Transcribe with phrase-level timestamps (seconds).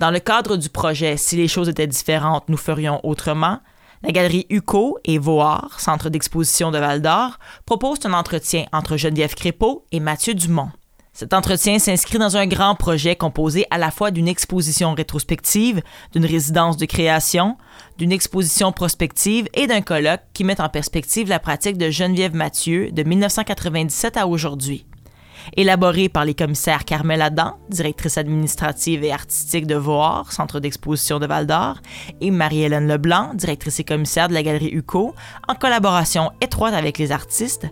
[0.00, 3.58] Dans le cadre du projet Si les choses étaient différentes, nous ferions autrement,
[4.02, 9.34] la galerie UCO et Voar, centre d'exposition de Val d'Or, proposent un entretien entre Geneviève
[9.34, 10.70] Crépeau et Mathieu Dumont.
[11.12, 15.82] Cet entretien s'inscrit dans un grand projet composé à la fois d'une exposition rétrospective,
[16.14, 17.58] d'une résidence de création,
[17.98, 22.90] d'une exposition prospective et d'un colloque qui met en perspective la pratique de Geneviève Mathieu
[22.90, 24.86] de 1997 à aujourd'hui
[25.56, 31.26] élaboré par les commissaires Carmel Adam, directrice administrative et artistique de Voir, centre d'exposition de
[31.26, 31.76] Val d'Or,
[32.20, 35.14] et Marie-Hélène Leblanc, directrice et commissaire de la galerie UCO,
[35.48, 37.66] en collaboration étroite avec les artistes.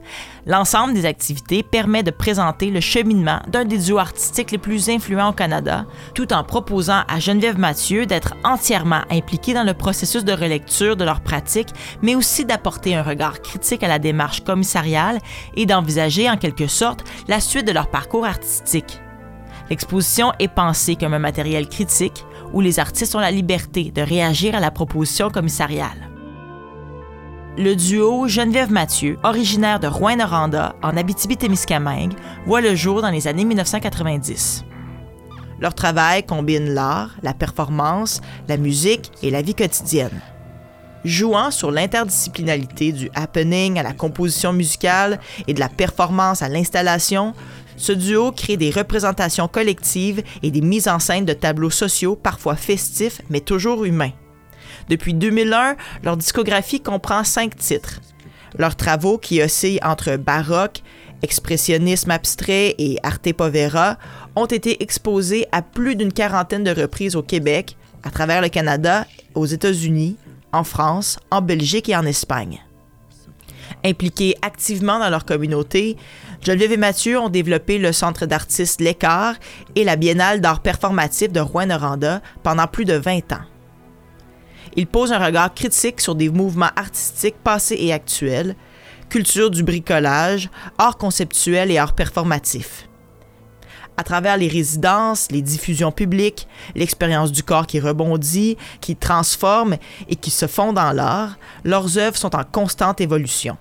[0.49, 5.29] L'ensemble des activités permet de présenter le cheminement d'un des duos artistiques les plus influents
[5.29, 5.85] au Canada,
[6.15, 11.05] tout en proposant à Geneviève Mathieu d'être entièrement impliquée dans le processus de relecture de
[11.05, 15.19] leurs pratiques, mais aussi d'apporter un regard critique à la démarche commissariale
[15.55, 19.03] et d'envisager en quelque sorte la suite de leur parcours artistique.
[19.69, 24.55] L'exposition est pensée comme un matériel critique où les artistes ont la liberté de réagir
[24.55, 26.18] à la proposition commissariale.
[27.61, 32.13] Le duo Geneviève Mathieu, originaire de Rouen-Noranda, en Abitibi-Témiscamingue,
[32.47, 34.63] voit le jour dans les années 1990.
[35.59, 40.21] Leur travail combine l'art, la performance, la musique et la vie quotidienne.
[41.05, 47.33] Jouant sur l'interdisciplinarité du happening à la composition musicale et de la performance à l'installation,
[47.77, 52.55] ce duo crée des représentations collectives et des mises en scène de tableaux sociaux parfois
[52.55, 54.13] festifs mais toujours humains.
[54.89, 58.01] Depuis 2001, leur discographie comprend cinq titres.
[58.57, 60.83] Leurs travaux, qui oscillent entre baroque,
[61.23, 63.99] expressionnisme abstrait et arte povera,
[64.37, 69.07] ont été exposés à plus d'une quarantaine de reprises au Québec, à travers le Canada,
[69.35, 70.17] aux États-Unis,
[70.53, 72.63] en France, en Belgique et en Espagne.
[73.85, 75.97] Impliqués activement dans leur communauté,
[76.43, 79.35] Geneviève et Mathieu ont développé le Centre d'artistes L'Écart
[79.75, 83.45] et la Biennale d'art performatif de Rouen-Noranda pendant plus de 20 ans.
[84.79, 88.55] Ils posent un regard critique sur des mouvements artistiques passés et actuels,
[89.09, 92.89] culture du bricolage, art conceptuel et art performatif
[93.97, 99.77] à travers les résidences, les diffusions publiques, l'expérience du corps qui rebondit, qui transforme
[100.09, 103.57] et qui se fond dans l'art, leurs œuvres sont en constante évolution.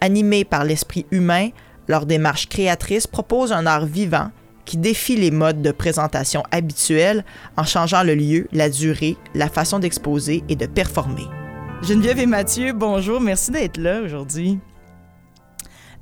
[0.00, 1.48] Animés par l'esprit humain,
[1.88, 4.30] leur démarche créatrice propose un art vivant
[4.68, 7.24] qui défie les modes de présentation habituels
[7.56, 11.24] en changeant le lieu, la durée, la façon d'exposer et de performer.
[11.82, 14.58] Geneviève et Mathieu, bonjour, merci d'être là aujourd'hui.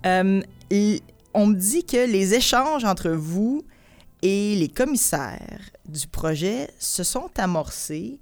[0.04, 0.42] Euh,
[1.32, 3.62] on me dit que les échanges entre vous
[4.22, 8.18] et les commissaires du projet se sont amorcés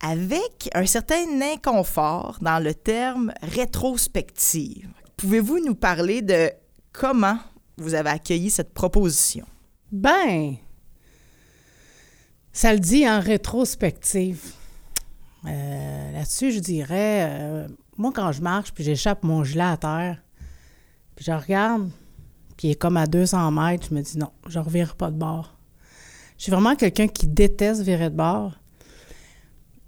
[0.00, 4.88] avec un certain inconfort dans le terme rétrospective.
[5.16, 6.50] Pouvez-vous nous parler de
[6.92, 7.38] comment
[7.76, 9.46] vous avez accueilli cette proposition?
[9.90, 10.56] Ben,
[12.52, 14.52] ça le dit en rétrospective.
[15.46, 20.22] Euh, là-dessus, je dirais, euh, moi, quand je marche puis j'échappe mon gilet à terre,
[21.14, 21.90] puis je regarde,
[22.56, 25.10] puis il est comme à 200 mètres, je me dis non, je ne revirerai pas
[25.10, 25.56] de bord.
[26.36, 28.52] Je suis vraiment quelqu'un qui déteste virer de bord.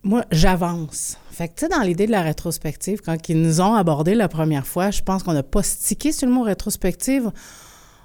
[0.02, 1.18] Moi, j'avance.
[1.30, 4.28] Fait que, tu sais, dans l'idée de la rétrospective, quand ils nous ont abordé la
[4.28, 7.30] première fois, je pense qu'on n'a pas stické sur le mot rétrospective.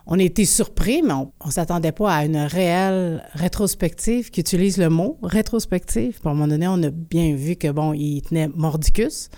[0.07, 4.77] On a été surpris, mais on ne s'attendait pas à une réelle rétrospective qui utilise
[4.77, 6.19] le mot rétrospective.
[6.19, 9.29] Puis à un moment donné, on a bien vu que, bon, il tenait mordicus.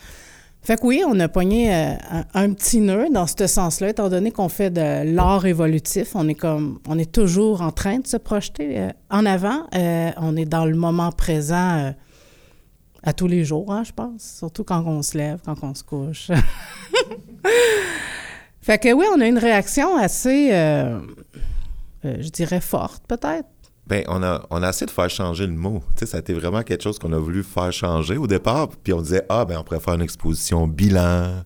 [0.61, 1.94] Fait que oui, on a pogné euh,
[2.33, 6.13] un, petit nœud dans ce sens-là, étant donné qu'on fait de l'art évolutif.
[6.16, 9.67] On est comme, on est toujours en train de se projeter euh, en avant.
[9.73, 11.94] Euh, on est dans le moment présent
[13.03, 14.22] à tous les jours, hein, je pense.
[14.39, 16.29] Surtout quand on se lève, quand on se couche.
[18.67, 20.50] fait que oui, on a une réaction assez,
[22.03, 23.47] je dirais, forte peut-être.
[23.88, 25.81] Bien, on a, on a essayé de faire changer le mot.
[25.95, 28.67] Tu sais, ça a été vraiment quelque chose qu'on a voulu faire changer au départ.
[28.83, 31.44] Puis on disait, ah, ben on pourrait faire une exposition bilan.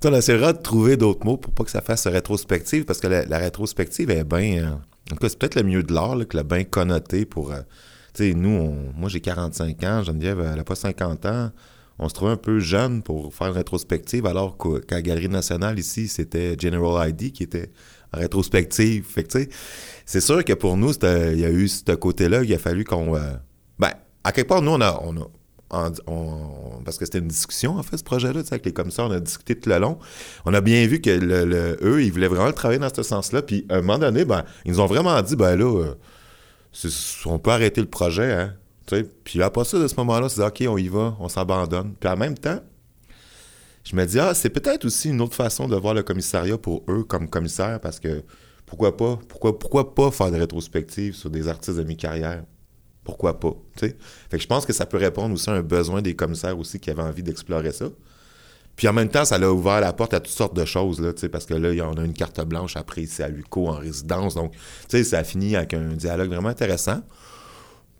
[0.00, 3.00] Tu sais, on essaiera de trouver d'autres mots pour pas que ça fasse rétrospective, parce
[3.00, 4.64] que la, rétrospective est bien.
[4.64, 4.70] Euh,
[5.10, 7.50] en tout cas, c'est peut-être le mieux de l'art, que le bien connoté pour.
[7.50, 7.60] Euh,
[8.12, 11.50] tu sais, nous, moi, j'ai 45 ans, Geneviève, elle n'a pas 50 ans.
[12.02, 14.56] On se trouvait un peu jeune pour faire une rétrospective, alors
[14.88, 17.70] qu'à Galerie nationale, ici, c'était General ID qui était
[18.10, 19.06] rétrospective.
[19.14, 19.48] Tu sais,
[20.06, 23.16] c'est sûr que pour nous, il y a eu ce côté-là, il a fallu qu'on.
[23.16, 23.34] Euh,
[23.78, 23.92] ben,
[24.24, 25.30] à quelque part, nous, on a.
[26.84, 29.54] Parce que c'était une discussion, en fait, ce projet-là, avec les commissaires, on a discuté
[29.54, 29.98] tout le long.
[30.46, 31.10] On a bien vu que
[31.84, 33.42] eux, ils voulaient vraiment travailler dans ce sens-là.
[33.42, 35.94] Puis, à un moment donné, ben, ils nous ont vraiment dit, ben là, euh,
[37.26, 38.54] on peut arrêter le projet, hein.
[39.24, 41.94] Puis après ça, de ce moment-là, c'est OK, on y va, on s'abandonne.
[41.98, 42.60] Puis en même temps,
[43.84, 46.84] je me dis, ah, c'est peut-être aussi une autre façon de voir le commissariat pour
[46.88, 48.22] eux comme commissaire, parce que
[48.66, 49.18] pourquoi pas?
[49.28, 52.44] Pourquoi, pas faire des rétrospectives sur des artistes de mi-carrière?
[53.02, 53.54] pourquoi pas.
[53.76, 53.96] Fait
[54.30, 56.90] que je pense que ça peut répondre aussi à un besoin des commissaires aussi qui
[56.90, 57.86] avaient envie d'explorer ça.
[58.76, 61.12] Puis en même temps, ça l'a ouvert la porte à toutes sortes de choses, là,
[61.30, 64.34] parce que là, on a une carte blanche après ici à Luco en résidence.
[64.34, 64.54] Donc,
[64.88, 67.02] ça a fini avec un dialogue vraiment intéressant.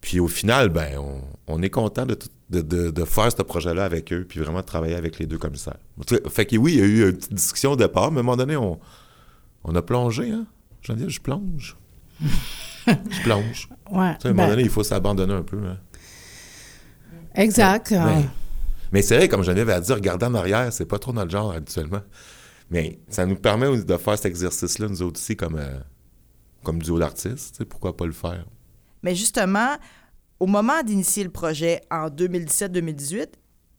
[0.01, 0.99] Puis au final, ben,
[1.47, 2.17] on, est content de,
[2.51, 5.79] de, faire ce projet-là avec eux, puis vraiment de travailler avec les deux commissaires.
[6.31, 8.23] Fait que oui, il y a eu une petite discussion au départ, mais à un
[8.23, 8.79] moment donné, on,
[9.65, 10.47] on a plongé, hein?
[10.89, 11.77] Dis, je plonge.
[12.87, 13.69] je plonge.
[13.91, 13.99] Ouais.
[13.99, 15.59] à un moment ben donné, il faut s'abandonner un peu.
[15.59, 15.79] Hein?
[17.35, 17.95] Exact.
[18.93, 21.53] Mais, c'est vrai, comme Geneviève a dit, regarder en arrière, c'est pas trop notre genre
[21.53, 22.01] habituellement.
[22.71, 25.79] Mais ça nous permet de faire cet exercice-là, nous autres aussi, comme, euh,
[26.65, 27.65] comme duo d'artistes.
[27.65, 28.45] Pourquoi pas le faire?
[29.03, 29.77] Mais justement,
[30.39, 33.27] au moment d'initier le projet en 2017-2018,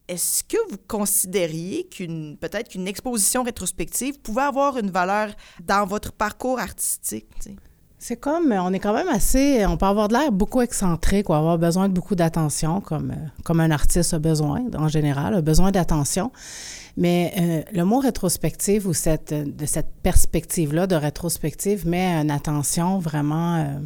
[0.08, 5.30] est-ce que vous considériez qu'une peut-être qu'une exposition rétrospective pouvait avoir une valeur
[5.64, 7.28] dans votre parcours artistique?
[7.98, 11.34] C'est comme, on est quand même assez, on peut avoir de l'air beaucoup excentrique ou
[11.34, 13.14] avoir besoin de beaucoup d'attention, comme,
[13.44, 16.32] comme un artiste a besoin, en général, a besoin d'attention.
[16.98, 22.98] Mais euh, le mot rétrospective ou cette, de cette perspective-là de rétrospective met une attention
[22.98, 23.80] vraiment, euh,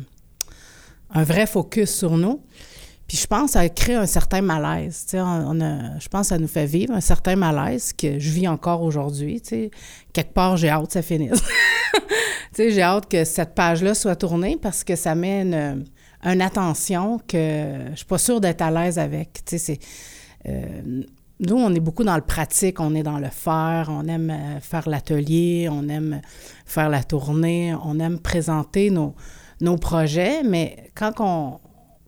[1.14, 2.42] un vrai focus sur nous.
[3.08, 5.06] Puis je pense que ça crée un certain malaise.
[5.14, 8.48] On, a, je pense que ça nous fait vivre un certain malaise que je vis
[8.48, 9.42] encore aujourd'hui.
[10.12, 11.44] Quelque part, j'ai hâte que ça finisse.
[12.58, 17.96] j'ai hâte que cette page-là soit tournée parce que ça met une, attention que je
[17.96, 19.44] suis pas sûre d'être à l'aise avec.
[20.48, 21.04] Euh,
[21.40, 24.60] nous, on est beaucoup dans le pratique, on est dans le faire, on aime euh,
[24.62, 26.22] faire l'atelier, on aime
[26.66, 29.16] faire la tournée, on aime présenter nos,
[29.66, 31.60] nos projets, mais quand on,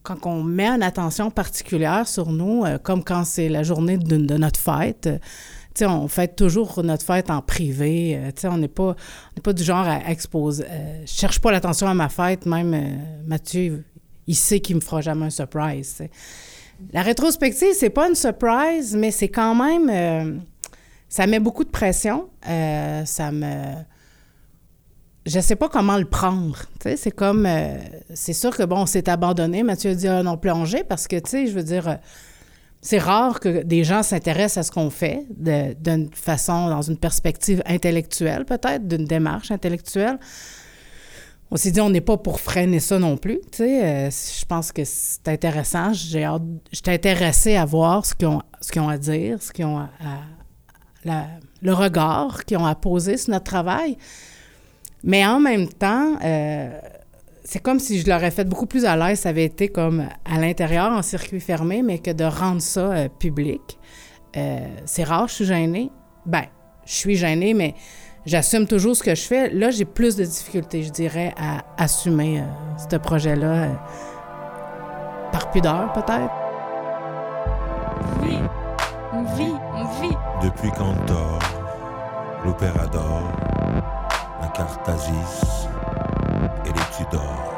[0.03, 4.37] quand on met une attention particulière sur nous, euh, comme quand c'est la journée de,
[4.37, 8.17] notre fête, euh, on fête toujours notre fête en privé.
[8.17, 8.95] Euh, on n'est pas,
[9.43, 10.65] pas du genre à exposer.
[11.01, 13.83] je cherche pas l'attention à ma fête, même Mathieu,
[14.27, 16.01] il sait qu'il me fera jamais un surprise.
[16.93, 20.41] La rétrospective, c'est pas une surprise, mais c'est quand même.
[21.09, 22.29] ça met beaucoup de pression.
[22.43, 23.75] ça me
[25.27, 26.57] je sais pas comment le prendre.
[26.95, 27.45] C'est comme.
[27.45, 27.77] Euh,
[28.13, 29.63] c'est sûr que, bon, on s'est abandonné.
[29.63, 31.95] Mathieu a dit, ah, non, plonger, parce que, tu sais, je veux dire, euh,
[32.81, 37.61] c'est rare que des gens s'intéressent à ce qu'on fait d'une façon, dans une perspective
[37.65, 40.17] intellectuelle, peut-être, d'une démarche intellectuelle.
[41.49, 43.39] On s'est dit, on n'est pas pour freiner ça non plus.
[43.51, 45.93] Tu sais, euh, je pense que c'est intéressant.
[45.93, 46.27] J'ai
[46.71, 48.41] j'étais intéressée à voir ce qu'ils ont,
[48.77, 49.87] ont à dire, ce qu'ils ont à,
[51.61, 53.97] le regard qu'ils ont à poser sur notre travail.
[55.07, 56.69] Mais en même temps, euh,
[57.45, 60.37] c'est comme si je l'aurais fait beaucoup plus à l'aise, ça avait été comme à
[60.37, 63.79] l'intérieur, en circuit fermé, mais que de rendre ça euh, public.
[64.35, 65.89] Euh, c'est rare, je suis gênée.
[66.25, 66.43] Ben,
[66.85, 67.73] je suis gênée, mais
[68.25, 69.49] j'assume toujours ce que je fais.
[69.49, 72.43] Là, j'ai plus de difficultés, je dirais, à assumer
[72.77, 73.81] ce projet-là
[75.31, 76.33] par pudeur, peut-être.
[78.21, 78.39] Oui,
[79.13, 80.15] on vit, on vit.
[80.43, 81.39] Depuis Cantor,
[82.43, 83.23] l'opéra d'or
[84.59, 85.67] Aziz
[86.65, 87.53] et les Tudors.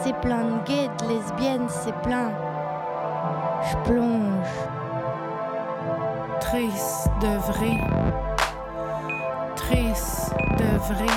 [0.00, 2.30] C'est plein de gays, de lesbiennes, c'est plein.
[3.68, 4.46] Je plonge.
[6.38, 7.80] Triste de vrai.
[9.56, 11.14] Triste de vrai.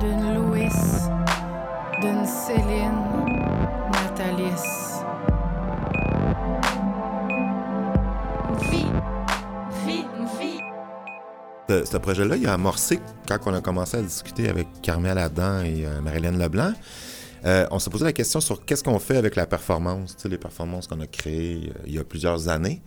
[0.00, 0.72] D'une Louis,
[2.00, 3.04] d'une Céline,
[3.92, 4.93] Nathalie.
[11.84, 15.84] Ce, projet-là, il a amorcé quand on a commencé à discuter avec Carmel Adam et
[15.84, 16.72] euh, Marilyn Leblanc.
[17.44, 20.86] Euh, on s'est posé la question sur qu'est-ce qu'on fait avec la performance, les performances
[20.86, 22.80] qu'on a créées euh, il y a plusieurs années.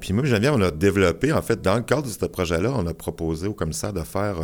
[0.00, 2.86] Puis moi, Geneviève, on a développé, en fait, dans le cadre de ce projet-là, on
[2.86, 4.36] a proposé au commissaire de faire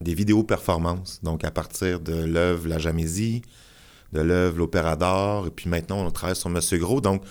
[0.00, 1.20] des vidéos performances.
[1.22, 3.42] Donc, à partir de l'œuvre La Jamésie,
[4.12, 7.00] de l'œuvre L'Opéra d'Or, et puis maintenant, on travaille sur Monsieur Gros.
[7.00, 7.22] Donc,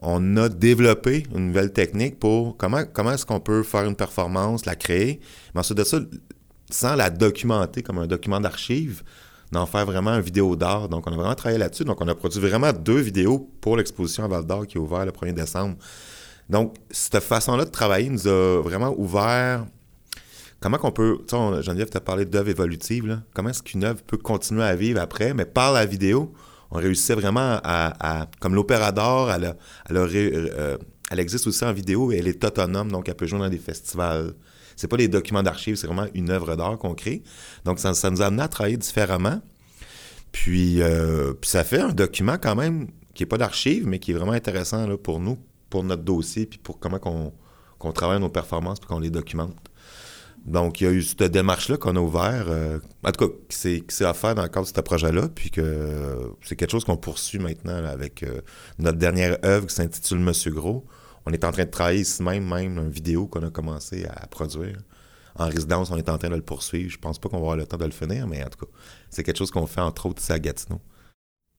[0.00, 4.64] on a développé une nouvelle technique pour comment, comment est-ce qu'on peut faire une performance,
[4.64, 5.20] la créer,
[5.54, 5.98] mais ensuite de ça,
[6.70, 9.02] sans la documenter comme un document d'archives,
[9.52, 10.88] d'en faire vraiment une vidéo d'art.
[10.88, 11.84] Donc, on a vraiment travaillé là-dessus.
[11.84, 15.06] Donc, on a produit vraiment deux vidéos pour l'exposition à Val d'Or qui est ouverte
[15.06, 15.76] le 1er décembre.
[16.48, 19.66] Donc, cette façon-là de travailler nous a vraiment ouvert
[20.60, 24.16] comment qu'on peut, tu sais, Geneviève t'a parlé d'œuvre évolutive, comment est-ce qu'une œuvre peut
[24.16, 26.32] continuer à vivre après, mais par la vidéo,
[26.70, 29.56] on réussissait vraiment à, comme l'Opéra d'or, elle,
[29.90, 30.78] euh,
[31.10, 33.58] elle, existe aussi en vidéo et elle est autonome, donc elle peut jouer dans des
[33.58, 34.34] festivals.
[34.76, 37.22] C'est pas des documents d'archives, c'est vraiment une œuvre d'art qu'on crée.
[37.64, 39.40] Donc ça, nous a amené à travailler différemment.
[40.30, 44.12] Puis, euh, puis ça fait un document quand même qui n'est pas d'archives, mais qui
[44.12, 45.38] est vraiment intéressant pour nous,
[45.70, 49.56] pour notre dossier, puis pour comment qu'on travaille nos performances, puis qu'on les documente.
[50.48, 53.56] Donc, il y a eu cette démarche-là qu'on a ouvert, euh, en tout cas, qui
[53.56, 56.70] s'est, qui s'est offert dans le cadre de ce projet-là, puis que euh, c'est quelque
[56.70, 58.40] chose qu'on poursuit maintenant avec euh,
[58.78, 60.86] notre dernière œuvre qui s'intitule Monsieur Gros.
[61.26, 64.26] On est en train de travailler ici même, même une vidéo qu'on a commencé à
[64.26, 64.78] produire.
[65.36, 66.90] En résidence, on est en train de le poursuivre.
[66.90, 68.72] Je pense pas qu'on va avoir le temps de le finir, mais en tout cas,
[69.10, 70.80] c'est quelque chose qu'on fait entre autres ici à Gatineau.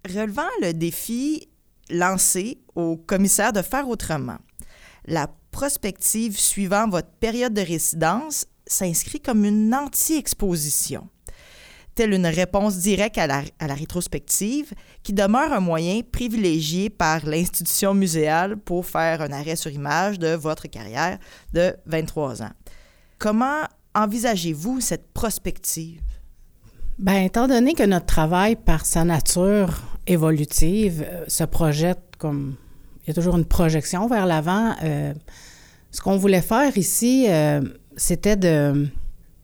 [0.08, 1.48] Relevant le défi
[1.92, 4.40] lancé au commissaire de faire autrement,
[5.06, 11.10] la prospective suivant votre période de résidence s'inscrit comme une anti-exposition,
[11.96, 14.72] telle une réponse directe à la, à la rétrospective
[15.04, 20.30] qui demeure un moyen privilégié par l'institution muséale pour faire un arrêt sur image de
[20.36, 21.18] votre carrière
[21.54, 22.52] de 23 ans.
[23.18, 23.64] Comment
[23.96, 26.02] envisagez-vous cette prospective?
[27.00, 32.56] Bien, étant donné que notre travail, par sa nature évolutive, euh, se projette comme.
[33.04, 34.76] Il y a toujours une projection vers l'avant.
[34.84, 35.14] euh,
[35.92, 37.62] ce qu'on voulait faire ici, euh,
[38.00, 38.88] c'était de.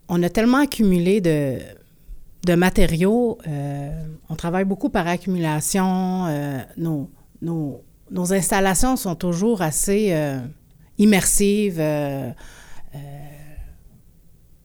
[0.08, 1.60] On a tellement accumulé de,
[2.56, 3.38] matériaux.
[3.48, 3.92] euh,
[4.30, 6.28] on travaille beaucoup par accumulation.
[6.28, 10.40] euh, nos, installations sont toujours assez euh,
[10.98, 11.82] immersives.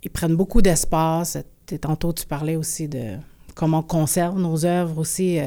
[0.02, 1.38] ils prennent beaucoup d'espace.
[1.80, 3.16] Tantôt, tu parlais aussi de
[3.54, 5.38] comment on conserve nos œuvres aussi.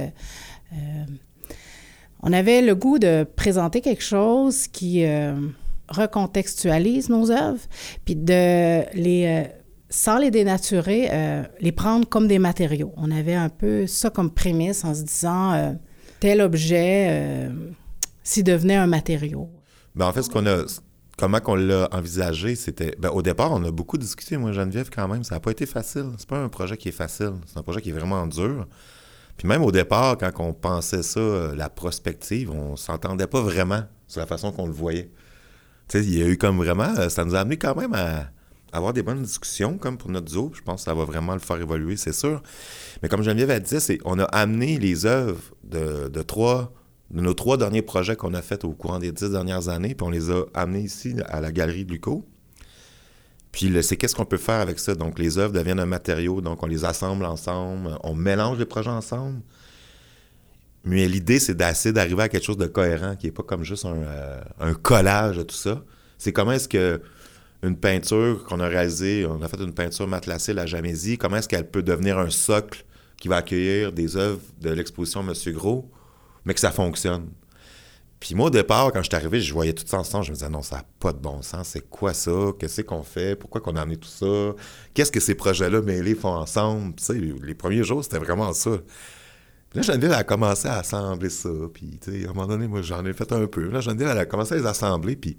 [2.22, 5.06] on avait le goût de présenter quelque chose qui
[5.94, 7.62] recontextualise nos œuvres,
[8.06, 9.44] puis de les, euh,
[9.90, 12.94] sans les dénaturer, euh, les prendre comme des matériaux.
[12.98, 15.72] On avait un peu ça comme prémisse en se disant euh,
[16.20, 17.50] tel objet
[18.24, 19.50] s'y devenait un matériau.
[19.96, 20.64] Ben, en fait, ce qu'on a,
[21.18, 22.96] comment qu'on l'a envisagé, c'était.
[22.98, 25.24] Ben, au départ, on a beaucoup discuté, moi, Geneviève, quand même.
[25.24, 26.12] Ça n'a pas été facile.
[26.18, 27.34] C'est pas un projet qui est facile.
[27.46, 28.68] C'est un projet qui est vraiment dur.
[29.38, 31.20] Puis même au départ, quand on pensait ça,
[31.56, 35.10] la prospective, on s'entendait pas vraiment sur la façon qu'on le voyait.
[35.94, 36.94] Il y a eu comme vraiment.
[36.98, 38.30] euh, Ça nous a amené quand même à
[38.72, 40.52] avoir des bonnes discussions, comme pour notre zoo.
[40.56, 42.42] Je pense que ça va vraiment le faire évoluer, c'est sûr.
[43.02, 46.74] Mais comme Geneviève a dit, c'est on a amené les œuvres de, de trois
[47.12, 50.10] nos trois derniers projets qu'on a faits au courant des dix dernières années, puis on
[50.10, 52.26] les a amenés ici à la galerie de Luco.
[53.52, 54.96] Puis c'est qu'est-ce qu'on peut faire avec ça?
[54.96, 58.90] Donc les œuvres deviennent un matériau, donc on les assemble ensemble, on mélange les projets
[58.90, 59.42] ensemble.
[60.84, 63.86] Mais l'idée, c'est d'essayer d'arriver à quelque chose de cohérent, qui n'est pas comme juste
[63.86, 65.84] un, euh, un collage de tout ça.
[66.18, 67.02] C'est comment est-ce que
[67.64, 71.48] une peinture qu'on a réalisée, on a fait une peinture matelassée, la Jamésie, comment est-ce
[71.48, 72.84] qu'elle peut devenir un socle
[73.18, 75.90] qui va accueillir des œuvres de l'exposition Monsieur Gros,
[76.44, 77.30] mais que ça fonctionne?
[78.20, 80.26] Puis moi, au départ, quand je suis arrivé, je voyais tout ça ensemble.
[80.26, 81.68] Je me disais, non, ça n'a pas de bon sens.
[81.70, 82.32] C'est quoi ça?
[82.58, 83.36] Qu'est-ce qu'on fait?
[83.36, 84.54] Pourquoi qu'on a amené tout ça?
[84.94, 86.96] Qu'est-ce que ces projets-là mêlés font ensemble?
[86.96, 88.78] Tu les premiers jours, c'était vraiment ça.
[89.76, 91.50] Là, Geneviève, a commencé à assembler ça.
[91.74, 93.70] Puis, tu sais, à un moment donné, moi, j'en ai fait un peu.
[93.70, 95.16] Là, Geneviève, a commencé à les assembler.
[95.16, 95.36] Puis,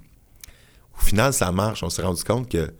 [0.98, 1.82] au final, ça marche.
[1.82, 2.72] On s'est rendu compte que,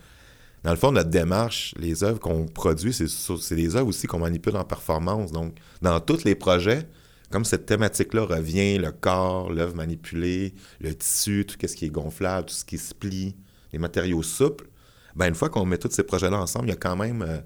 [0.65, 4.57] dans le fond, notre démarche, les œuvres qu'on produit, c'est des œuvres aussi qu'on manipule
[4.57, 5.31] en performance.
[5.31, 6.89] Donc, dans tous les projets,
[7.31, 12.47] comme cette thématique-là revient, le corps, l'œuvre manipulée, le tissu, tout ce qui est gonflable,
[12.47, 13.37] tout ce qui se plie,
[13.73, 14.69] les matériaux souples,
[15.17, 17.39] ben une fois qu'on met tous ces projets-là ensemble, il y a quand même euh,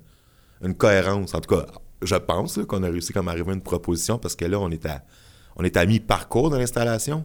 [0.63, 1.35] une cohérence.
[1.35, 1.67] En tout cas,
[2.03, 4.71] je pense qu'on a réussi comme à arriver à une proposition parce que là, on
[4.71, 5.05] est à,
[5.57, 7.25] on est à mi-parcours de l'installation.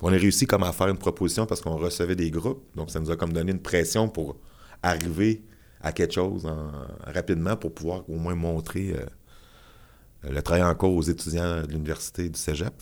[0.00, 2.62] On a réussi comme à faire une proposition parce qu'on recevait des groupes.
[2.76, 4.36] Donc, ça nous a comme donné une pression pour
[4.82, 5.42] arriver
[5.80, 6.70] à quelque chose en-
[7.04, 12.28] rapidement pour pouvoir au moins montrer euh, le travail en cours aux étudiants de l'université
[12.28, 12.72] du cégep.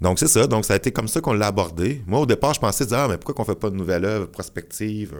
[0.00, 0.46] Donc, c'est ça.
[0.46, 2.02] Donc, ça a été comme ça qu'on l'a abordé.
[2.06, 4.26] Moi, au départ, je pensais dire, ah, mais pourquoi qu'on fait pas de nouvelle œuvre
[4.26, 5.14] prospective?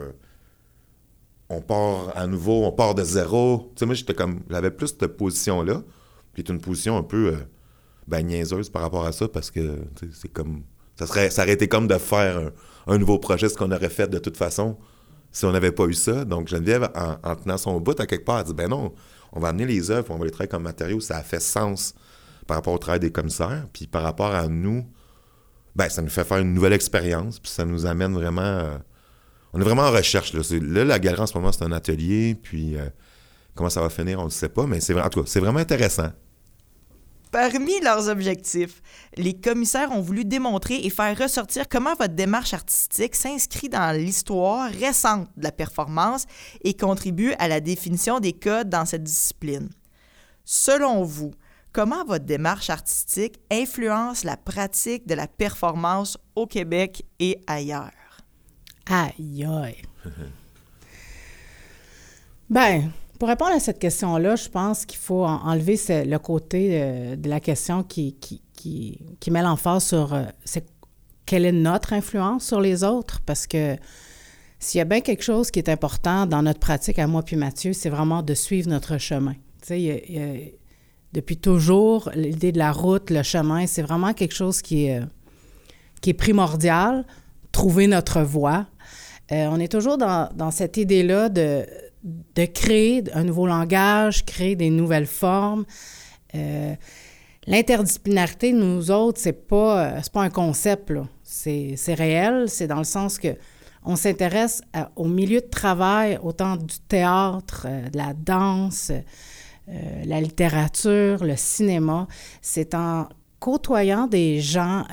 [1.53, 3.71] On part à nouveau, on part de zéro.
[3.75, 4.39] Tu sais, moi, j'étais comme.
[4.49, 5.81] J'avais plus cette position-là,
[6.33, 7.27] qui est une position un peu.
[7.33, 7.37] euh,
[8.07, 9.79] ben, niaiseuse par rapport à ça, parce que
[10.13, 10.63] c'est comme.
[10.95, 12.51] Ça, serait, aurait été comme de faire
[12.87, 14.77] un, nouveau projet, ce qu'on aurait fait de toute façon
[15.31, 16.25] si on n'avait pas eu ça.
[16.25, 18.93] Donc, Geneviève, en, en tenant son bout à quelque part, elle dit ben non,
[19.31, 20.99] on va amener les œuvres, on va les travailler comme matériaux.
[20.99, 21.93] Ça a fait sens
[22.47, 23.65] par rapport au travail des commissaires.
[23.73, 24.85] Puis par rapport à nous,
[25.75, 27.39] ben ça nous fait faire une nouvelle expérience.
[27.39, 28.41] Puis ça nous amène vraiment.
[28.41, 28.77] euh,
[29.53, 30.33] on est vraiment en recherche.
[30.33, 32.35] Là, la galerie en ce moment, c'est un atelier.
[32.35, 32.87] Puis euh,
[33.55, 34.65] comment ça va finir, on ne sait pas.
[34.65, 36.11] Mais c'est vraiment intéressant.
[37.31, 38.81] Parmi leurs objectifs,
[39.15, 44.69] les commissaires ont voulu démontrer et faire ressortir comment votre démarche artistique s'inscrit dans l'histoire
[44.69, 46.25] récente de la performance
[46.65, 49.69] et contribue à la définition des codes dans cette discipline.
[50.43, 51.31] Selon vous,
[51.71, 58.00] comment votre démarche artistique influence la pratique de la performance au Québec et ailleurs?
[58.91, 59.75] Aïe, aïe.
[62.49, 67.15] ben, pour répondre à cette question-là, je pense qu'il faut en- enlever le côté euh,
[67.15, 68.15] de la question qui,
[69.29, 70.23] met l'emphase sur euh,
[71.25, 73.77] quelle est notre influence sur les autres, parce que
[74.59, 77.35] s'il y a bien quelque chose qui est important dans notre pratique à moi puis
[77.35, 79.33] Mathieu, c'est vraiment de suivre notre chemin.
[79.61, 80.59] Tu sais,
[81.13, 85.05] depuis toujours, l'idée de la route, le chemin, c'est vraiment quelque chose qui est, euh,
[86.01, 87.05] qui est primordial,
[87.61, 88.65] trouver notre voie.
[89.31, 91.63] Euh, on est toujours dans, cette idée-là de,
[92.55, 95.65] créer un nouveau langage, créer des nouvelles formes.
[96.33, 96.73] Euh,
[97.45, 100.91] L'interdisciplinarité, nous autres, c'est pas, euh, pas un concept.
[101.21, 103.35] C'est, réel, c'est dans le sens que
[103.83, 104.63] on s'intéresse
[104.95, 108.91] au milieu de travail, autant du théâtre, de la danse,
[109.67, 112.07] la littérature, le cinéma.
[112.41, 113.07] C'est en
[113.39, 114.83] côtoyant des gens,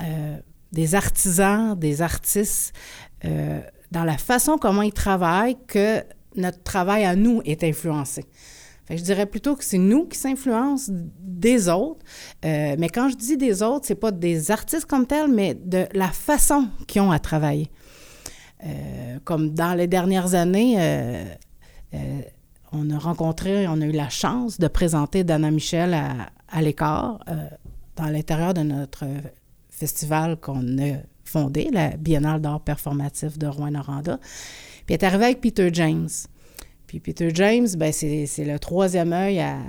[0.71, 2.73] des artisans, des artistes,
[3.25, 3.59] euh,
[3.91, 6.03] dans la façon comment ils travaillent que
[6.35, 8.25] notre travail à nous est influencé.
[8.89, 12.03] Je dirais plutôt que c'est nous qui s'influencent des autres.
[12.43, 15.85] Euh, mais quand je dis des autres, c'est pas des artistes comme tels, mais de
[15.93, 17.69] la façon qu'ils ont à travailler.
[18.65, 20.77] Euh, comme dans les dernières années,
[22.71, 27.19] on a rencontré, on a eu la chance de présenter Dana Michel à, à l'écart
[27.95, 29.05] dans l'intérieur de notre
[29.79, 34.19] festival qu'on a fondé, la Biennale d'art performatif de Rouen-Noranda.
[34.85, 36.09] Puis elle est arrivée avec Peter James.
[36.87, 39.59] Puis Peter James, ben c'est le troisième œil à,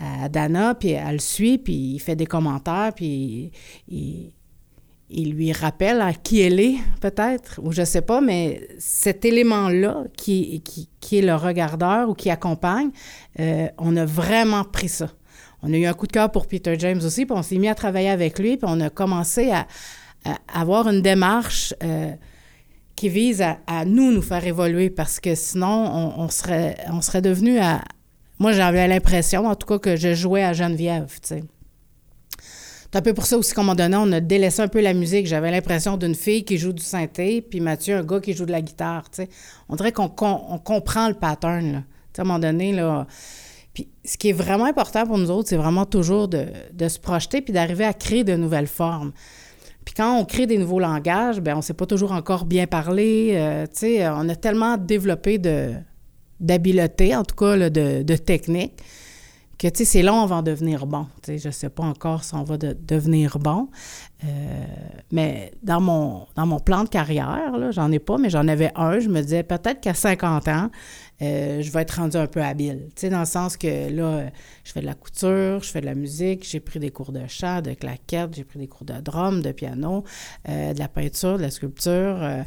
[0.00, 3.52] à Dana, puis elle le suit, puis il fait des commentaires, puis
[3.88, 4.32] il,
[5.10, 10.04] il lui rappelle à qui elle est, peut-être, ou je sais pas, mais cet élément-là,
[10.16, 12.90] qui, qui, qui est le regardeur ou qui accompagne,
[13.38, 15.10] euh, on a vraiment pris ça.
[15.62, 17.68] On a eu un coup de cœur pour Peter James aussi, puis on s'est mis
[17.68, 19.66] à travailler avec lui, puis on a commencé à,
[20.52, 22.12] avoir une démarche euh,
[22.96, 27.82] qui vise à, nous, nous faire évoluer, parce que sinon, on, serait, on devenu à...
[28.38, 31.44] Moi, j'avais l'impression, en tout cas, que je jouais à Geneviève, tu sais.
[32.94, 34.80] C'est un peu pour ça aussi qu'à un moment donné, on a délaissé un peu
[34.80, 35.26] la musique.
[35.26, 38.52] J'avais l'impression d'une fille qui joue du synthé, puis Mathieu, un gars qui joue de
[38.52, 39.28] la guitare, tu sais.
[39.68, 41.82] On dirait qu'on com- on comprend le pattern.
[42.12, 43.06] Tu sais, à un moment donné, là...
[43.74, 46.46] Puis ce qui est vraiment important pour nous autres, c'est vraiment toujours de,
[46.88, 49.12] se projeter puis d'arriver à créer de nouvelles formes.
[49.84, 53.32] Puis quand on crée des nouveaux langages, ben on sait pas toujours encore bien parler.
[53.34, 55.72] euh, sais, on a tellement développé de
[56.40, 58.82] d'habileté, en tout cas là, de, de technique,
[59.58, 61.06] que c'est long avant de devenir bon.
[61.26, 63.68] Je sais pas encore si on va de- devenir bon.
[64.24, 64.26] Euh,
[65.10, 68.98] mais dans mon, dans mon plan de carrière, j'en ai pas, mais j'en avais un.
[68.98, 70.70] Je me disais peut-être qu'à 50 ans,
[71.22, 72.88] euh, je vais être rendu un peu habile.
[72.94, 74.30] Tu sais, dans le sens que là,
[74.64, 77.26] je fais de la couture, je fais de la musique, j'ai pris des cours de
[77.28, 80.04] chant, de claquettes, j'ai pris des cours de drum, de piano,
[80.48, 82.22] euh, de la peinture, de la sculpture.
[82.22, 82.42] euh,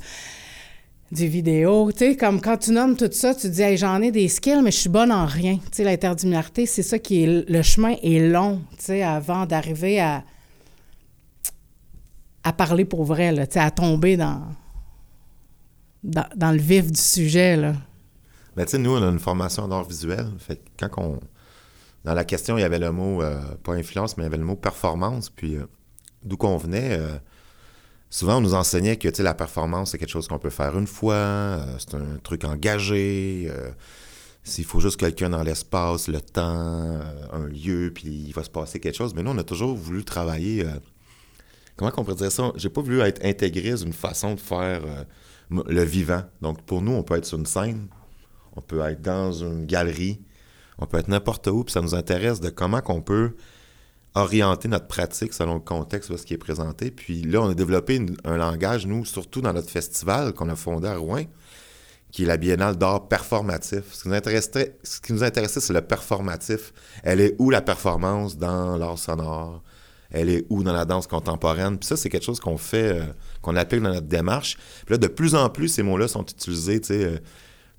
[1.10, 4.12] des vidéos, tu sais, comme quand tu nommes tout ça, tu dis, hey, j'en ai
[4.12, 5.58] des skills, mais je suis bonne en rien.
[5.72, 10.26] Tu sais, c'est ça qui est, le chemin est long, tu sais, avant d'arriver à,
[12.44, 14.42] à parler pour vrai, à tomber dans,
[16.04, 17.74] dans, dans le vif du sujet, là.
[18.58, 20.26] Ben, tu sais, nous, on a une formation en art visuel.
[20.40, 21.20] Fait quand.
[22.04, 24.38] Dans la question, il y avait le mot, euh, pas influence, mais il y avait
[24.38, 25.30] le mot performance.
[25.30, 25.66] Puis, euh,
[26.24, 27.18] d'où qu'on venait, euh,
[28.10, 31.60] souvent, on nous enseignait que, la performance, c'est quelque chose qu'on peut faire une fois.
[31.78, 33.52] c'est un truc engagé.
[34.44, 37.00] s'il faut juste quelqu'un dans l'espace, le temps,
[37.34, 39.14] un lieu, puis il va se passer quelque chose.
[39.14, 40.66] Mais nous, on a toujours voulu travailler.
[41.76, 42.52] comment qu'on pourrait dire ça?
[42.56, 44.82] J'ai pas voulu être intégré d'une façon de faire
[45.52, 46.24] le vivant.
[46.42, 47.88] Donc, pour nous, on peut être sur une scène,
[48.58, 50.20] on peut être dans une galerie,
[50.80, 53.36] on peut être n'importe où, puis ça nous intéresse de comment qu'on peut
[54.16, 56.92] orienter notre pratique selon le contexte de ce qui est présenté.
[56.92, 60.88] Puis là, on a développé un langage, nous, surtout dans notre festival qu'on a fondé
[60.88, 61.24] à Rouen,
[62.12, 63.94] qui est la Biennale d'art performatif.
[63.94, 66.74] Ce qui nous intéressait, ce qui nous intéressait, c'est le performatif.
[67.04, 69.62] Elle est où la performance dans l'art sonore?
[70.10, 71.78] Elle est où dans la danse contemporaine?
[71.78, 73.04] Puis ça, c'est quelque chose qu'on fait, euh,
[73.42, 74.58] qu'on applique dans notre démarche.
[74.86, 77.04] Puis là, de plus en plus, ces mots-là sont utilisés, tu sais.
[77.04, 77.18] euh,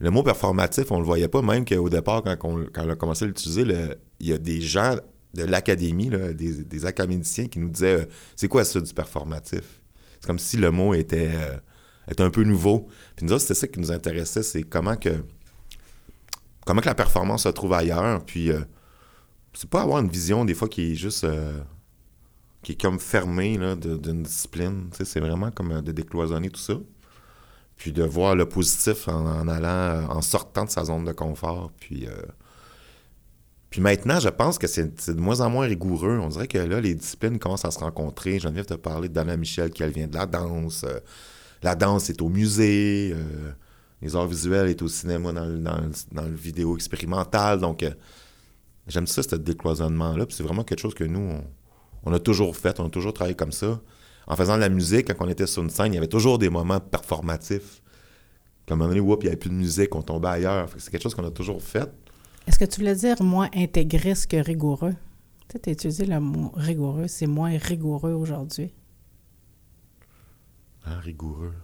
[0.00, 3.28] le mot performatif, on le voyait pas, même qu'au départ, quand on, a commencé à
[3.28, 3.64] l'utiliser,
[4.20, 4.96] il y a des gens
[5.34, 8.06] de l'académie, des, académiciens qui nous disaient euh,
[8.36, 9.82] c'est quoi ça du performatif?
[10.20, 11.56] C'est comme si le mot était, euh,
[12.10, 12.88] était un peu nouveau.
[13.16, 15.10] Puis nous autres, c'était ça qui nous intéressait, c'est comment que
[16.64, 18.24] comment que la performance se trouve ailleurs.
[18.24, 18.60] Puis euh,
[19.54, 21.58] c'est pas avoir une vision des fois qui est juste euh,
[22.62, 24.90] qui est comme fermée d'une discipline.
[24.92, 26.74] C'est vraiment comme de décloisonner tout ça.
[27.78, 31.70] Puis de voir le positif en, allant, euh, en sortant de sa zone de confort.
[31.78, 32.12] Puis, euh,
[33.78, 36.18] maintenant, je pense que c'est de moins en moins rigoureux.
[36.20, 38.40] On dirait que là, les disciplines commencent à se rencontrer.
[38.40, 40.84] Geneviève t'a parlé de Dana Michel, qui elle vient de la danse.
[40.84, 40.98] Euh,
[41.62, 43.14] la danse est au musée.
[44.02, 47.60] les arts visuels est au cinéma dans le, dans le- dans le vidéo expérimental.
[47.60, 47.84] Donc,
[48.86, 50.26] j'aime ça, ce décloisonnement-là.
[50.26, 51.32] Puis c'est vraiment quelque chose que nous,
[52.04, 52.78] on a toujours fait.
[52.80, 53.80] On a toujours travaillé comme ça.
[54.28, 56.38] En faisant de la musique, quand on était sur une scène, il y avait toujours
[56.38, 57.82] des moments performatifs.
[58.66, 60.70] Qu'à un moment donné, il n'y avait plus de musique, on tombait ailleurs.
[60.70, 61.90] Que c'est quelque chose qu'on a toujours fait.
[62.46, 64.94] Est-ce que tu voulais dire moins intégriste que rigoureux?
[65.48, 68.74] Tu as utilisé le mot rigoureux, c'est moins rigoureux aujourd'hui.
[70.84, 71.54] Ah, rigoureux.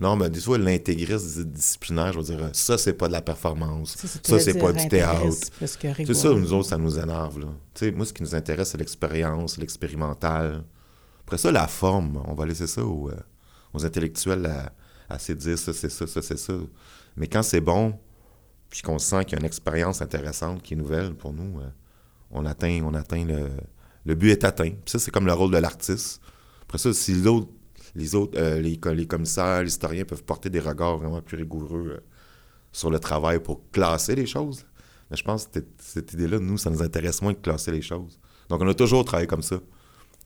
[0.00, 3.96] Non, mais des fois, l'intégriste disciplinaire, je veux dire, ça, c'est pas de la performance.
[3.96, 5.36] Ça, Ça, c'est pas du théâtre.
[5.64, 7.38] C'est ça, nous autres, ça nous énerve.
[7.38, 7.90] Là.
[7.92, 10.64] Moi, ce qui nous intéresse, c'est l'expérience, l'expérimental.
[11.32, 13.14] Après ça, la forme, on va laisser ça aux, euh,
[13.82, 14.44] intellectuels
[15.08, 16.52] à, se dire ça, c'est ça, ça, c'est ça.
[17.16, 17.98] Mais quand c'est bon,
[18.68, 21.70] puis qu'on sent qu'il y a une expérience intéressante qui est nouvelle pour nous, euh,
[22.32, 23.48] on atteint, on atteint le,
[24.04, 24.72] le but est atteint.
[24.72, 26.20] Puis ça, c'est comme le rôle de l'artiste.
[26.64, 30.98] Après ça, si les autres, euh, les, les commissaires, les historiens peuvent porter des regards
[30.98, 32.02] vraiment plus rigoureux
[32.72, 34.66] sur le travail pour classer les choses.
[35.10, 38.20] Mais je pense que cette- idée-là, nous, ça nous intéresse moins de classer les choses.
[38.50, 39.56] Donc, on a toujours travaillé comme ça.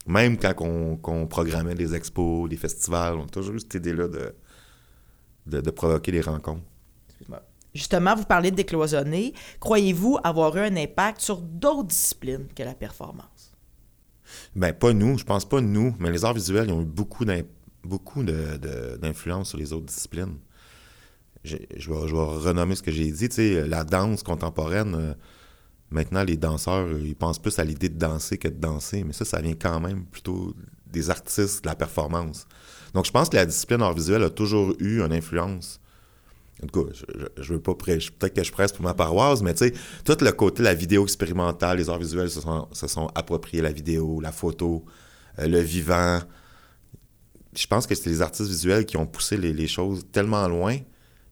[0.06, 4.34] Même quand on, programmait des expos, des festivals, on a toujours eu cette idée-là de,
[5.46, 6.62] de, de provoquer des rencontres.
[7.74, 9.34] Justement, vous parlez de décloisonner.
[9.60, 13.52] Croyez-vous avoir eu un impact sur d'autres disciplines que la performance?
[14.54, 17.24] Ben, pas nous, je pense pas nous, mais les arts visuels, ils ont eu beaucoup,
[18.24, 20.38] d'influence sur les autres disciplines.
[21.44, 24.94] Je, je vais, je vais renommer ce que j'ai dit, tu sais, la danse contemporaine,
[24.94, 25.14] euh,
[25.96, 29.14] maintenant, les danseurs, euh, ils pensent plus à l'idée de danser que de danser, mais
[29.14, 30.54] ça, ça vient quand même plutôt
[30.86, 32.46] des artistes, de la performance.
[32.94, 35.80] Donc, je pense que la discipline art visuel a toujours eu une influence.
[36.62, 39.42] En tout cas, je, je, veux pas prêcher, peut-être que je presse pour ma paroisse,
[39.42, 42.86] mais tu sais, tout le côté, la vidéo expérimentale, les arts visuels se sont, se
[42.86, 44.84] sont appropriés la vidéo, la photo,
[45.38, 46.20] euh, le vivant.
[47.54, 50.76] Je pense que c'est les artistes visuels qui ont poussé les, choses tellement loin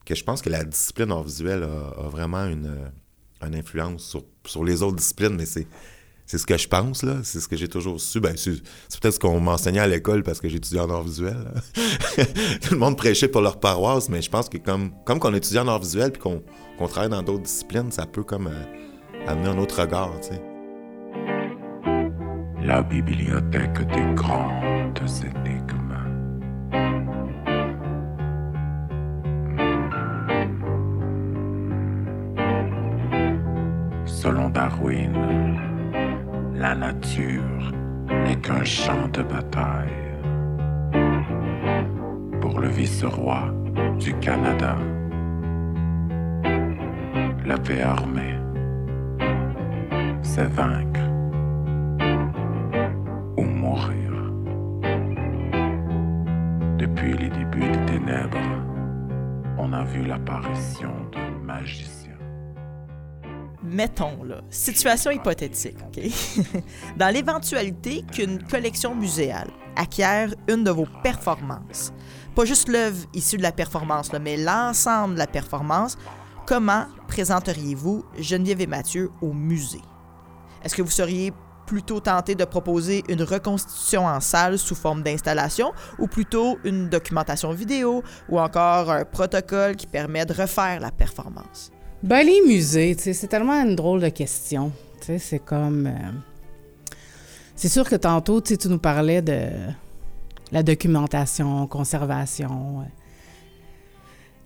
[0.06, 2.90] que je pense que la discipline art visuel a, a vraiment une,
[3.42, 5.66] une influence sur, sur les autres disciplines, mais c'est.
[6.26, 7.16] Ce que je pense, là.
[7.22, 8.18] C'est ce que j'ai toujours su.
[8.18, 8.52] Ben, c'est
[9.00, 11.36] peut-être ce qu'on m'enseignait à l'école parce que j'étudiais en art visuel.
[12.62, 15.58] Tout le monde prêchait pour leur paroisse, mais je pense que comme, comme qu'on étudie
[15.58, 19.58] en art visuel puis qu'on travaille dans d'autres disciplines, ça peut comme euh, amener un
[19.58, 20.12] autre regard.
[22.64, 25.83] La bibliothèque des grandes énigmes.
[36.54, 37.72] La nature
[38.24, 39.88] n'est qu'un champ de bataille.
[42.40, 43.52] Pour le vice-roi
[43.98, 44.76] du Canada,
[47.44, 48.38] la paix armée,
[50.22, 51.00] c'est vaincre
[53.36, 54.12] ou mourir.
[56.78, 58.38] Depuis les débuts des ténèbres,
[59.58, 61.03] on a vu l'apparition.
[63.74, 66.04] Mettons, là, situation hypothétique, OK?
[66.96, 71.92] Dans l'éventualité qu'une collection muséale acquiert une de vos performances,
[72.36, 75.98] pas juste l'œuvre issue de la performance, là, mais l'ensemble de la performance,
[76.46, 79.82] comment présenteriez-vous Geneviève et Mathieu au musée?
[80.62, 81.32] Est-ce que vous seriez
[81.66, 87.50] plutôt tenté de proposer une reconstitution en salle sous forme d'installation ou plutôt une documentation
[87.50, 91.73] vidéo ou encore un protocole qui permet de refaire la performance?
[92.04, 94.72] Ben, les musées, c'est tellement une drôle de question.
[95.00, 95.86] C'est comme.
[95.86, 96.10] euh,
[97.56, 99.48] C'est sûr que tantôt, tu nous parlais de
[100.52, 102.80] la documentation, conservation.
[102.80, 102.84] euh.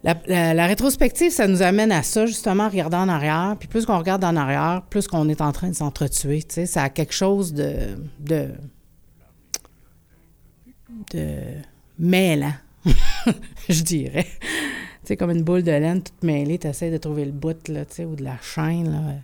[0.05, 3.57] La, la- rétrospective, ça nous amène à ça, justement, en regardant en arrière.
[3.59, 6.45] Puis plus qu'on regarde en arrière, plus qu'on est en train de s'entretuer.
[6.67, 7.99] Ça a quelque chose de.
[8.21, 8.51] de.
[11.13, 11.37] de
[11.99, 12.53] mêlant,
[13.69, 14.27] je dirais.
[15.09, 17.87] Sais, comme une boule de laine toute mêlée, tu essaies de trouver le bout, là,
[17.87, 19.15] tu sais, ou de la chaîne, là.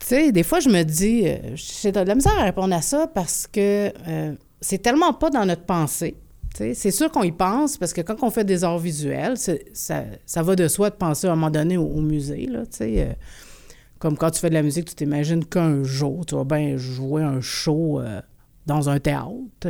[0.00, 2.82] Tu sais, des fois, je me dis, euh, j'ai de la misère à répondre à
[2.82, 6.14] ça parce que euh, c'est tellement pas dans notre pensée.
[6.54, 9.54] C'est sûr qu'on y pense parce que quand on fait des arts visuels, ça,
[10.26, 12.44] ça va de soi de penser à un moment donné au, musée.
[12.44, 12.64] Là.
[12.82, 13.12] Euh,
[13.98, 17.22] comme quand tu fais de la musique, tu t'imagines qu'un jour, tu vas bien jouer
[17.22, 18.02] un show
[18.66, 19.68] dans un théâtre.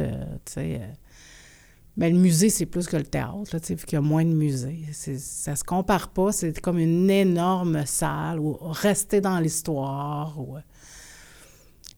[1.96, 4.80] Mais le musée, c'est plus que le théâtre, là, qu'il y a moins de musées.
[4.92, 6.32] Ça se compare pas.
[6.32, 10.34] C'est comme une énorme salle où rester dans l'histoire.
[10.40, 10.60] ou- euh.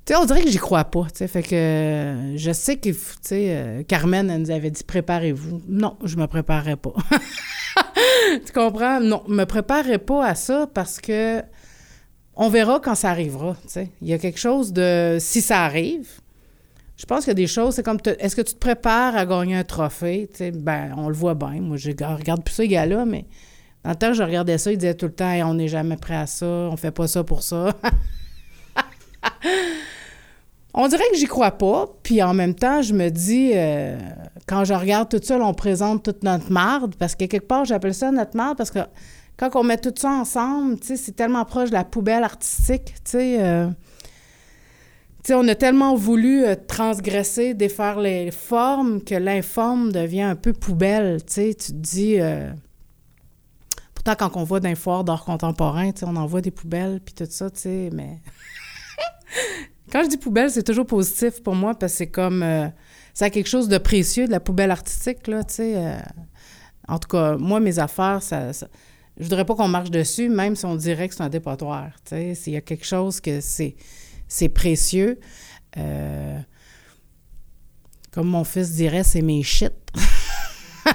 [0.05, 1.05] Tu sais, on dirait que j'y crois pas.
[1.05, 4.85] tu sais, Fait que euh, je sais que, tu sais, euh, Carmen, nous avait dit
[4.85, 5.63] préparez-vous.
[5.67, 6.93] Non, je me préparais pas.
[8.47, 9.01] tu comprends?
[9.01, 11.43] Non, me préparais pas à ça parce que
[12.37, 13.57] on verra quand ça arrivera.
[13.63, 13.91] tu sais.
[14.03, 15.17] Il y a quelque chose de.
[15.21, 16.07] Si ça arrive,
[16.97, 19.27] je pense qu'il y a des choses, c'est comme, est-ce que tu te prépares à
[19.27, 20.29] gagner un trophée?
[20.33, 21.61] Tu sais, ben, on le voit bien.
[21.61, 23.27] Moi, je ga- regarde plus les gars-là, mais
[23.85, 26.17] dans le temps je regardais ça, ils disaient tout le temps, on n'est jamais prêt
[26.17, 27.75] à ça, on fait pas ça pour ça.
[30.79, 33.99] On dirait que j'y crois pas, puis en même temps, je me dis, euh,
[34.47, 37.95] quand je regarde tout ça, on présente toute notre marde, parce que quelque part, j'appelle
[37.95, 38.81] ça notre marde, parce que
[39.39, 43.69] quand on met tout ça ensemble, c'est tellement proche de la poubelle artistique, tu euh,
[45.35, 51.23] on a tellement voulu euh, transgresser, défaire les formes, que l'informe devient un peu poubelle,
[51.25, 52.21] tu te dis...
[52.21, 52.51] euh,
[53.95, 57.49] Pourtant, quand on voit d'un foire d'art contemporain, on envoie des poubelles, puis tout ça,
[57.93, 58.21] mais...
[59.93, 62.43] Quand je dis poubelle, c'est toujours positif pour moi parce que c'est comme.
[62.43, 62.67] euh,
[63.15, 65.43] ça a quelque chose de précieux, de la poubelle artistique, là,
[66.89, 68.53] en tout cas, moi, mes affaires, ça.
[68.53, 68.69] ça-
[69.17, 71.91] je voudrais pas qu'on marche dessus, même si on dirait que c'est un dépotoir.
[72.05, 73.75] S'il y a quelque chose que c'est.
[74.29, 75.19] C'est précieux.
[75.77, 76.39] euh,
[78.13, 79.73] comme mon fils dirait, c'est mes shit.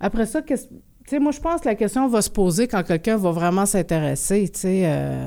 [0.00, 2.82] Après ça, qu'est-ce- tu sais, moi, je pense que la question va se poser quand
[2.82, 4.82] quelqu'un va vraiment s'intéresser, tu sais.
[4.86, 5.26] euh,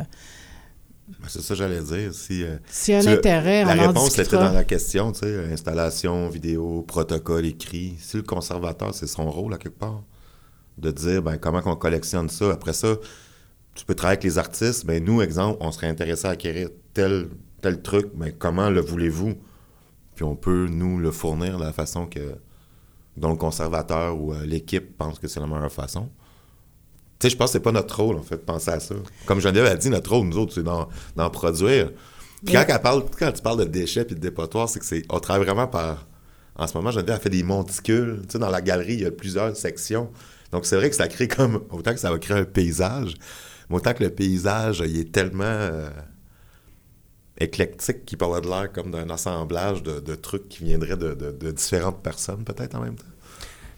[1.19, 2.11] Ben, c'est ça que j'allais dire.
[2.13, 2.57] Si, euh,
[2.93, 6.81] a un intérêt, la on en réponse était dans la question, tu sais, installation, vidéo,
[6.87, 7.95] protocole écrit.
[7.99, 10.03] Si le conservateur, c'est son rôle à quelque part,
[10.79, 12.51] de dire ben, comment qu'on collectionne ça.
[12.51, 12.95] Après ça,
[13.77, 14.85] tu peux travailler avec les artistes.
[14.85, 17.29] Ben, nous, exemple, on serait intéressé à acquérir tel,
[17.61, 18.07] tel truc.
[18.15, 19.35] Mais comment le voulez-vous?
[20.15, 22.35] Puis on peut nous le fournir de la façon que
[23.15, 26.09] dont le conservateur ou euh, l'équipe pense que c'est la meilleure façon.
[27.19, 28.95] Tu sais, je pense que c'est pas notre rôle, en fait, de penser à ça.
[29.25, 31.91] Comme Geneviève a dit, notre rôle, nous autres, c'est d'en, produire.
[32.45, 34.85] Puis quand, Mais- elle parle, quand tu parles de déchets puis de dépotoirs, c'est que
[34.85, 35.03] c'est.
[35.09, 36.07] On travaille vraiment par.
[36.55, 38.21] En ce moment, Geneviève a fait des monticules.
[38.23, 40.09] Tu sais, dans la galerie, il y a plusieurs sections.
[40.51, 41.63] Donc, c'est vrai que ça crée comme.
[41.71, 43.15] Autant que ça va créer un paysage,
[43.69, 45.43] mais autant que le paysage, il est tellement.
[45.45, 45.89] euh,
[47.39, 51.13] éclectique qu'il peut avoir de l'air comme d'un assemblage de, de trucs qui viendraient de,
[51.13, 53.05] de- de différentes personnes, peut-être en même temps.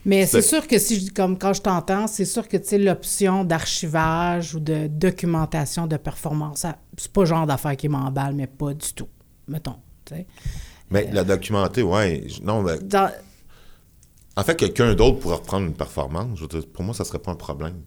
[0.06, 2.78] Mais c'est sûr que si je- comme quand je t'entends, c'est sûr que tu sais
[2.78, 6.66] l'option d'archivage ou de documentation de performance,
[6.98, 9.10] c'est pas le genre d'affaire qui m'emballe, mais pas du tout.
[9.50, 9.76] Mettons.
[10.90, 12.26] Mais la documenter, ouais.
[12.42, 13.12] Non, mais Dans-
[14.38, 16.40] En fait, quelqu'un d'autre pourrait reprendre une performance.
[16.48, 17.82] Dire, pour moi, ça serait pas un problème.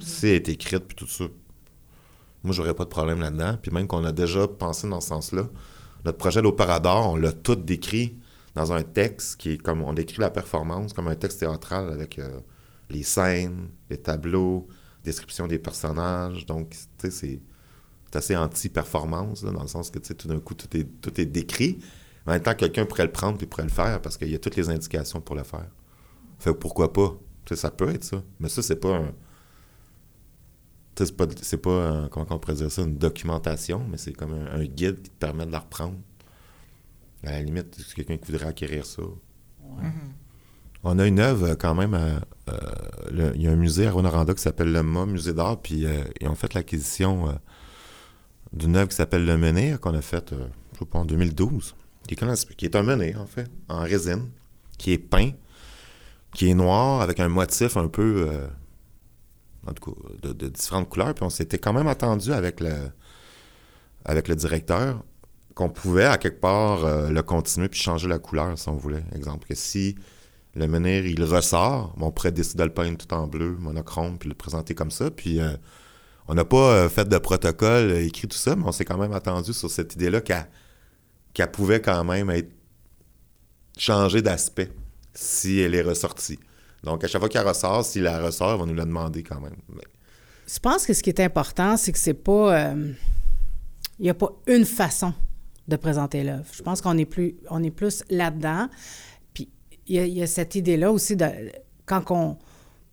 [0.00, 1.24] Si elle est écrite puis tout ça.
[2.44, 3.58] Moi, j'aurais pas de problème là-dedans.
[3.60, 5.48] Puis même qu'on a déjà pensé dans ce sens-là.
[6.04, 8.16] Notre projet d'Opérador, on l'a tout décrit
[8.54, 12.18] dans un texte qui est comme on décrit la performance comme un texte théâtral avec
[12.18, 12.40] euh,
[12.90, 14.68] les scènes, les tableaux,
[15.04, 16.46] description des personnages.
[16.46, 17.40] Donc, tu sais, c'est
[18.16, 21.78] assez anti-performance, dans le sens que, tout d'un coup, tout est, tout est décrit.
[22.26, 24.38] En même temps, quelqu'un pourrait le prendre et pourrait le faire parce qu'il y a
[24.38, 25.68] toutes les indications pour le faire.
[26.38, 27.16] Fait pourquoi pas?
[27.44, 28.22] Tu ça peut être ça.
[28.38, 29.12] Mais ça, c'est pas un.
[31.04, 34.32] C'est pas, c'est pas un- comment on pourrait dire ça, une documentation, mais c'est comme
[34.32, 35.94] un, un guide qui te permet de la reprendre.
[37.24, 39.02] À la limite, c'est quelqu'un qui voudrait acquérir ça.
[40.84, 41.94] On a une œuvre euh, quand même.
[41.94, 42.18] euh,
[43.34, 46.04] Il y a un musée à Rwanda qui s'appelle le MA, Musée d'art, puis euh,
[46.20, 47.32] ils ont fait l'acquisition euh,
[48.52, 51.74] d'une œuvre qui s'appelle Le Menhir, qu'on a faite, euh, je sais pas, en 2012,
[52.06, 54.30] qui est, qui est un menhir, en fait, en résine,
[54.78, 55.32] qui est peint,
[56.32, 58.46] qui est noir, avec un motif un peu, euh,
[60.22, 61.14] de, différentes couleurs.
[61.14, 65.02] Puis on s'était quand même attendu avec le, directeur
[65.54, 69.04] qu'on pouvait, à quelque part, euh, le continuer puis changer la couleur, si on voulait.
[69.14, 69.96] Exemple, que si
[70.54, 74.28] le menhir, il ressort, on pourrait décider de le peindre tout en bleu, monochrome, puis
[74.28, 75.10] le présenter comme ça.
[75.10, 75.56] Puis euh,
[76.28, 79.12] on n'a pas euh, fait de protocole, écrit tout ça, mais on s'est quand même
[79.12, 82.50] attendu sur cette idée-là qu'elle pouvait quand même être
[83.76, 84.70] changée d'aspect
[85.14, 86.38] si elle est ressortie.
[86.84, 89.40] Donc, à chaque fois qu'elle ressort, s'il la ressort, elle va nous la demander quand
[89.40, 89.56] même.
[90.46, 92.58] Je pense que ce qui est important, c'est que c'est pas.
[92.68, 92.92] euh,
[93.98, 95.12] Il n'y a pas une façon
[95.66, 96.46] de présenter l'œuvre.
[96.52, 98.68] Je pense qu'on est plus, on est plus là-dedans.
[99.34, 99.48] Puis
[99.86, 101.26] il y, a- cette idée-là aussi de
[101.84, 102.38] quand on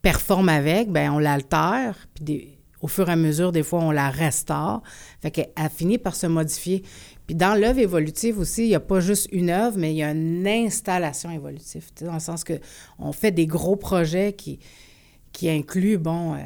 [0.01, 4.09] performe avec, ben on l'altère, puis au fur et à mesure, des fois, on la
[4.09, 4.81] restaure.
[5.21, 6.83] Fait qu'elle elle finit par se modifier.
[7.27, 10.03] Puis dans l'œuvre évolutive aussi, il n'y a pas juste une œuvre, mais il y
[10.03, 11.89] a une installation évolutive.
[12.01, 12.53] Dans le sens que
[12.99, 14.59] on fait des gros projets qui,
[15.31, 16.37] qui incluent, bon, euh,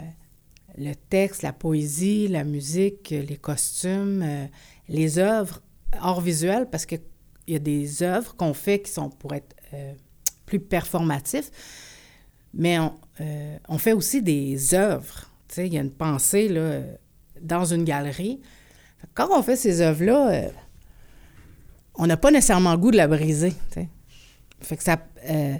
[0.77, 4.45] le texte, la poésie, la musique, les costumes, euh,
[4.87, 5.61] les œuvres
[6.01, 7.01] hors visuel, parce qu'il
[7.47, 9.93] y a des œuvres qu'on fait qui sont pour être euh,
[10.45, 11.51] plus performatifs,
[12.53, 15.29] mais on, fait aussi des œuvres.
[15.57, 16.81] Il y a une pensée là,
[17.41, 18.39] dans une galerie.
[19.13, 20.49] Quand on fait ces œuvres-là,
[21.99, 23.53] on n'a pas nécessairement le goût de la briser.
[24.61, 24.97] Fait que ça,
[25.29, 25.55] euh,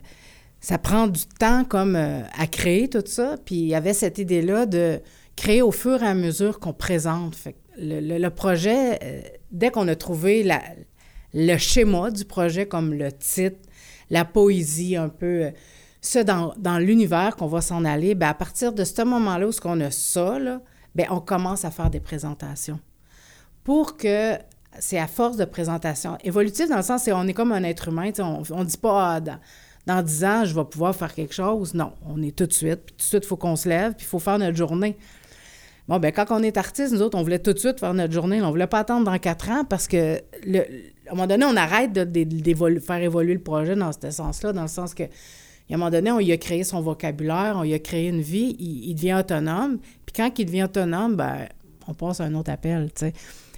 [0.59, 3.35] ça prend du temps comme euh, à créer tout ça.
[3.45, 4.99] Puis il y avait cette idée-là de
[5.35, 7.35] créer au fur et à mesure qu'on présente.
[7.35, 9.21] Fait que le, le- projet, euh,
[9.51, 10.61] dès qu'on a trouvé la-
[11.33, 13.57] le schéma du projet, comme le titre,
[14.09, 15.51] la poésie un peu,
[16.01, 19.51] ça dans, dans l'univers qu'on va s'en aller, ben à partir de ce moment-là où
[19.65, 20.61] on a ça, là,
[20.95, 22.79] ben on commence à faire des présentations.
[23.63, 24.35] Pour que
[24.79, 26.17] c'est à force de présentation.
[26.23, 28.11] Évolutif dans le sens, c'est on est comme un être humain.
[28.19, 29.39] On ne dit pas ah, dans,
[29.85, 31.73] dans 10 ans, je vais pouvoir faire quelque chose.
[31.73, 32.81] Non, on est tout de suite.
[32.85, 34.97] Puis tout de suite, il faut qu'on se lève, puis il faut faire notre journée.
[35.89, 38.13] Bon, ben quand on est artiste, nous autres, on voulait tout de suite faire notre
[38.13, 38.39] journée.
[38.43, 41.55] On ne voulait pas attendre dans quatre ans parce que, à un moment donné, on
[41.55, 45.07] arrête de, faire évoluer le projet dans ce sens-là, dans le sens que, à
[45.71, 48.55] un moment donné, on y a créé son vocabulaire, on y a créé une vie,
[48.59, 49.79] il, devient autonome.
[50.05, 51.47] Puis quand il devient autonome, ben,
[51.87, 53.13] on passe à un autre appel, tu sais.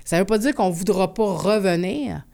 [0.05, 2.25] Ça ne veut pas dire qu'on ne voudra pas revenir,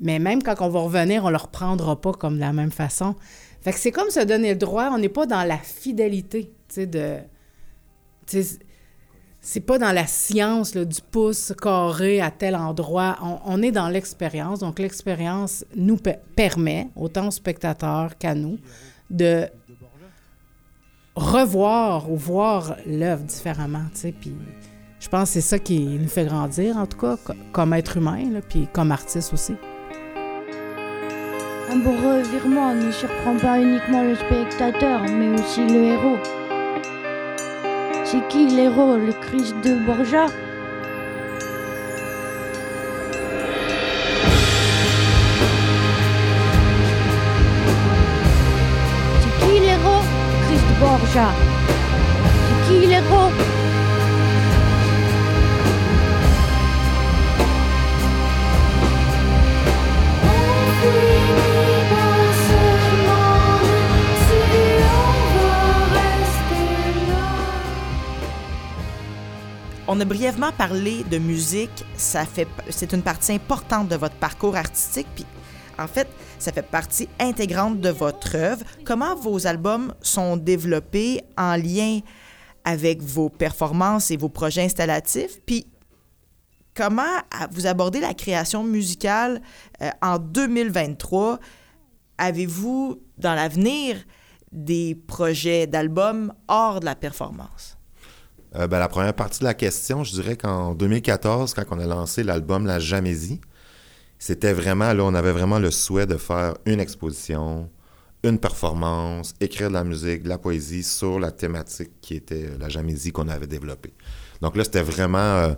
[0.00, 2.72] mais même quand on va revenir, on ne le reprendra pas comme de la même
[2.72, 3.14] façon.
[3.62, 6.88] Fait que c'est comme se donner le droit, on n'est pas dans la fidélité, tu
[8.26, 8.58] sais,
[9.46, 13.18] c'est pas dans la science du pouce carré à tel endroit.
[13.44, 14.60] On, est dans l'expérience.
[14.60, 15.98] Donc, l'expérience nous
[16.34, 18.58] permet, autant aux spectateurs qu'à nous,
[19.10, 19.46] de
[21.14, 23.84] revoir ou voir l'œuvre différemment.
[24.18, 24.34] Puis,
[25.04, 27.16] je pense que c'est ça qui nous fait grandir, en tout cas,
[27.52, 29.54] comme être humain, là, puis comme artiste aussi.
[31.70, 36.16] Un beau revirement ne surprend pas uniquement le spectateur, mais aussi le héros.
[38.04, 40.26] C'est qui l'héros, le Christ de Borgia
[49.20, 50.02] C'est qui l'héros,
[50.46, 51.28] Christ de Borgia
[52.48, 53.53] C'est qui l'héros?
[69.86, 74.56] On a brièvement parlé de musique, ça fait c'est une partie importante de votre parcours
[74.56, 75.26] artistique puis
[75.78, 78.64] en fait, ça fait partie intégrante de votre œuvre.
[78.84, 82.00] Comment vos albums sont développés en lien
[82.64, 85.40] avec vos performances et vos projets installatifs?
[85.44, 85.66] Puis
[86.74, 87.02] comment
[87.50, 89.42] vous abordez la création musicale
[89.82, 91.40] euh, en 2023
[92.16, 93.96] Avez-vous dans l'avenir
[94.52, 97.76] des projets d'albums hors de la performance?
[98.56, 101.86] Euh, ben, la première partie de la question, je dirais qu'en 2014, quand on a
[101.86, 103.40] lancé l'album La Jamésie,
[104.18, 107.68] c'était vraiment, là, on avait vraiment le souhait de faire une exposition,
[108.22, 112.68] une performance, écrire de la musique, de la poésie sur la thématique qui était la
[112.68, 113.92] Jamésie qu'on avait développée.
[114.40, 115.54] Donc là, c'était vraiment euh,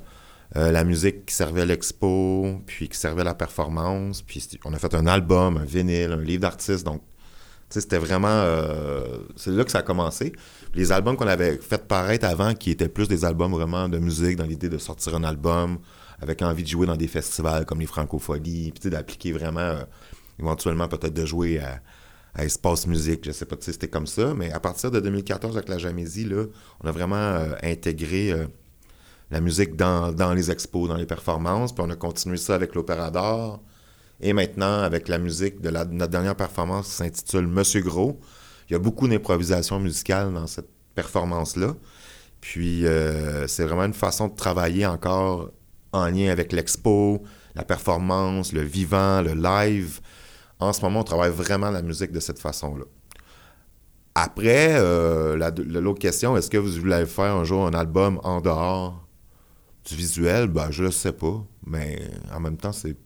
[0.57, 4.73] euh, la musique qui servait à l'expo, puis qui servait à la performance, puis on
[4.73, 7.03] a fait un album, un vinyle, un livre d'artiste, donc
[7.69, 8.45] c'était vraiment...
[9.37, 10.33] c'est là que ça a commencé.
[10.75, 14.37] Les albums qu'on avait fait paraître avant, qui étaient plus des albums vraiment de musique,
[14.37, 15.79] dans l'idée de sortir un album
[16.21, 19.85] avec envie de jouer dans des festivals comme les Francopholies, puis d'appliquer vraiment, euh,
[20.39, 21.81] éventuellement peut-être de jouer à,
[22.39, 25.71] Espace Musique, je sais pas, si c'était comme ça, mais à partir de 2014 avec
[25.71, 26.45] la Jamésie, là,
[26.85, 28.45] on a vraiment euh, intégré euh,
[29.31, 33.11] la musique dans, les expos, dans les performances, puis on a continué ça avec l'Opéra
[33.11, 33.63] d'Or,
[34.21, 38.21] et maintenant avec la musique de notre dernière performance qui s'intitule Monsieur Gros,
[38.69, 41.75] il y a beaucoup d'improvisation musicale dans cette performance-là.
[42.41, 45.51] Puis euh, c'est vraiment une façon de travailler encore
[45.93, 47.23] en lien avec l'expo,
[47.55, 50.01] la performance, le vivant, le live.
[50.59, 52.85] En ce moment, on travaille vraiment la musique de cette façon-là.
[54.15, 59.07] Après, euh, l'autre question, est-ce que vous voulez faire un jour un album en dehors
[59.85, 60.49] du visuel?
[60.49, 61.45] Ben, je ne sais pas.
[61.67, 62.01] Mais
[62.35, 62.97] en même temps, c'est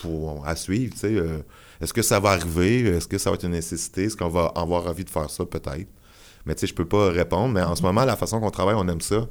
[0.00, 1.14] pour à suivre, tu sais.
[1.14, 1.38] Euh,
[1.80, 2.80] est-ce que ça va arriver?
[2.88, 4.04] Est-ce que ça va être une nécessité?
[4.04, 5.44] Est-ce qu'on va avoir envie de faire ça?
[5.44, 5.88] Peut-être.
[6.46, 7.54] Mais tu sais, je peux pas répondre.
[7.54, 9.28] Mais en ce moment, la façon qu'on travaille, on aime ça.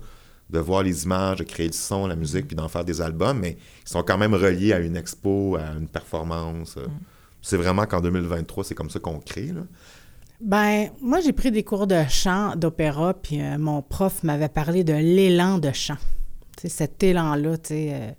[0.49, 3.39] De voir les images, de créer du son, la musique, puis d'en faire des albums.
[3.39, 6.77] Mais ils sont quand même reliés à une expo, à une performance.
[6.77, 6.89] Mm.
[7.41, 9.47] C'est vraiment qu'en 2023, c'est comme ça qu'on crée.
[9.47, 9.61] Là.
[10.39, 14.83] Ben, moi, j'ai pris des cours de chant, d'opéra, puis euh, mon prof m'avait parlé
[14.83, 15.97] de l'élan de chant.
[16.63, 17.89] Cet élan-là, tu sais.
[17.93, 18.11] Euh,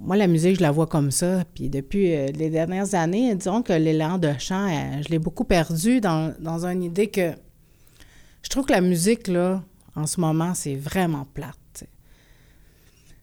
[0.00, 1.44] moi, la musique, je la vois comme ça.
[1.54, 5.44] Puis depuis euh, les dernières années, disons que l'élan de chant, euh, je l'ai beaucoup
[5.44, 7.32] perdu dans, dans une idée que
[8.42, 9.62] je trouve que la musique, là,
[9.94, 11.56] en ce moment, c'est vraiment plate.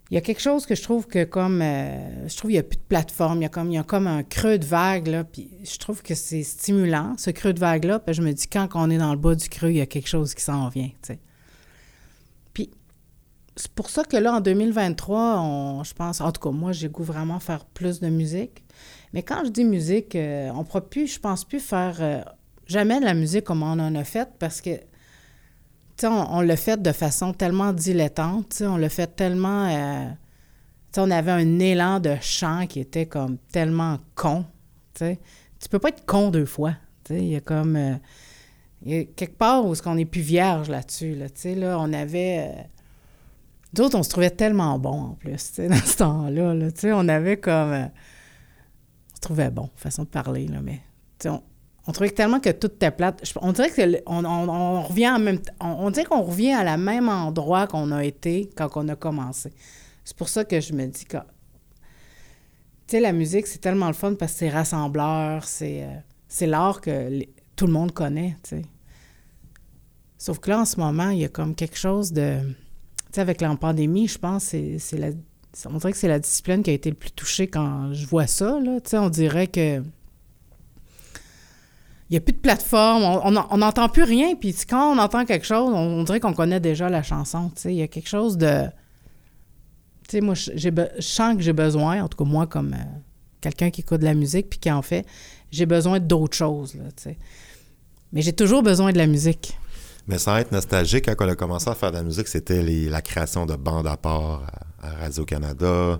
[0.09, 1.61] Il y a quelque chose que je trouve que comme...
[1.61, 3.39] Euh, je trouve qu'il n'y a plus de plateforme.
[3.39, 5.23] Il y, a comme, il y a comme un creux de vague, là.
[5.25, 7.99] Puis je trouve que c'est stimulant, ce creux de vague-là.
[7.99, 9.85] Puis je me dis, quand on est dans le bas du creux, il y a
[9.85, 11.19] quelque chose qui s'en vient, tu sais
[13.57, 16.89] c'est pour ça que là, en 2023, on, je pense, en tout cas, moi, j'ai
[16.89, 18.63] goût vraiment faire plus de musique.
[19.13, 22.21] Mais quand je dis musique, euh, on ne pourra plus, je pense plus faire euh,
[22.67, 24.85] jamais de la musique comme on en a fait parce que, tu
[25.97, 29.67] sais, on, l'a fait de façon tellement dilettante, tu on l'a fait tellement.
[29.67, 30.15] Euh, tu
[30.91, 34.45] sais, on avait un élan de chant qui était comme tellement con,
[34.93, 35.19] tu sais.
[35.59, 37.19] Tu peux pas être con deux fois, tu sais.
[37.21, 37.99] Il y a comme.
[38.85, 42.69] quelque part où est-ce qu'on est plus vierge là-dessus, là, tu sais, là, on avait
[43.77, 46.53] D'autres, on se trouvait tellement bon en plus, tu sais, dans ce temps-là.
[46.55, 46.67] là.
[46.95, 47.71] On avait comme.
[47.71, 50.81] euh, on se trouvait bon, façon de parler, là, mais.
[51.25, 53.21] on, trouvait tellement que tout était plate.
[53.39, 57.67] On dirait que on, revient en même on, dirait qu'on revient à la même endroit
[57.67, 59.53] qu'on a été quand on a commencé.
[60.03, 61.17] C'est pour ça que je me dis que.
[62.87, 65.87] Tu sais, la musique, c'est tellement le fun parce que c'est rassembleur, c'est euh,
[66.27, 67.21] c'est l'art que
[67.55, 68.61] tout le monde connaît, tu sais.
[70.17, 72.39] Sauf que là, en ce moment, il y a comme quelque chose de.
[73.17, 74.77] Avec la pandémie, je pense, c'est.
[75.65, 78.27] On dirait que c'est la discipline qui a été le plus touchée quand je vois
[78.27, 78.79] ça, là.
[78.81, 79.81] Tu sais, on dirait que.
[82.09, 85.45] Il n'y a plus de plateforme, on n'entend plus rien, puis quand on entend quelque
[85.45, 87.73] chose, on, dirait qu'on connaît déjà la chanson, tu sais.
[87.73, 88.65] Il y a quelque chose de.
[90.07, 90.69] Tu sais, moi, je
[91.01, 92.99] sens que j'ai besoin, en tout cas moi, comme euh,
[93.41, 95.05] quelqu'un qui écoute de la musique puis qui en fait,
[95.51, 97.17] j'ai besoin d'autre chose, là, tu sais.
[98.13, 99.57] Mais j'ai toujours besoin de la musique.
[100.07, 102.89] Mais sans être nostalgique, quand on a commencé à faire de la musique, c'était les-
[102.89, 104.43] la création de bandes à part
[104.81, 105.99] à, Radio-Canada.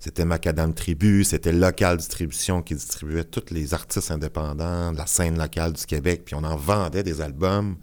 [0.00, 5.38] C'était Macadam Tribu, c'était Local Distribution qui distribuait tous les artistes indépendants de la scène
[5.38, 7.76] locale du Québec, puis on en vendait des albums.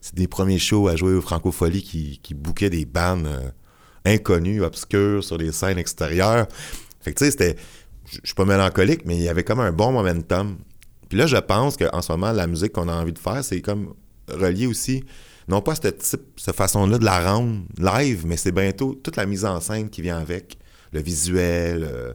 [0.00, 3.50] C'est des premiers shows à jouer au Francofolie qui, qui bouquaient des bandes euh,
[4.04, 6.46] inconnues, obscures, sur des scènes extérieures.
[7.00, 7.56] Fait que tu sais, c'était...
[8.10, 10.56] Je suis pas mélancolique, mais il y avait comme un bon momentum.
[11.08, 13.60] Puis là, je pense qu'en ce moment, la musique qu'on a envie de faire, c'est
[13.60, 13.92] comme
[14.30, 15.04] relié aussi,
[15.48, 19.26] non pas cette, type, cette façon-là de la rendre live, mais c'est bientôt toute la
[19.26, 20.58] mise en scène qui vient avec,
[20.92, 21.84] le visuel.
[21.84, 22.12] euh,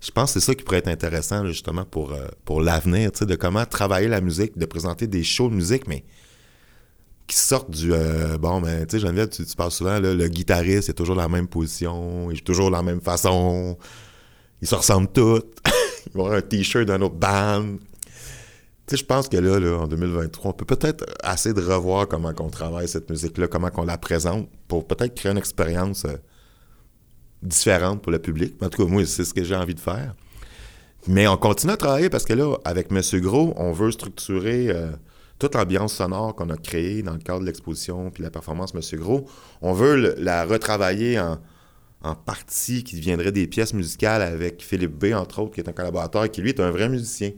[0.00, 3.34] je pense que c'est ça qui pourrait être intéressant, justement, pour, euh, pour l'avenir, de
[3.34, 6.04] comment travailler la musique, de présenter des shows de musique, mais
[7.26, 7.92] qui sortent du...
[7.92, 11.48] euh, bon, ben, tu sais, Geneviève, tu, parles souvent, le guitariste est toujours la même
[11.48, 13.76] position, il joue toujours la même façon,
[14.62, 15.42] ils se ressemblent tous,
[16.06, 17.76] ils vont avoir un T-shirt d'un autre band.
[18.96, 22.48] Je pense que là, là, en 2023, on peut peut-être essayer de revoir comment on
[22.48, 26.16] travaille cette musique-là, comment on la présente, pour peut-être créer une expérience euh,
[27.42, 28.54] différente pour le public.
[28.60, 30.14] En tout cas, moi, c'est ce que j'ai envie de faire.
[31.06, 34.90] Mais on continue à travailler parce que là, avec Monsieur Gros, on veut structurer euh,
[35.38, 38.98] toute l'ambiance sonore qu'on a créée dans le cadre de l'exposition puis la performance Monsieur
[38.98, 39.26] Gros.
[39.62, 41.38] On veut la retravailler en,
[42.02, 45.72] en partie qui deviendrait des pièces musicales avec Philippe B, entre autres, qui est un
[45.72, 47.30] collaborateur et qui, lui, est un vrai musicien.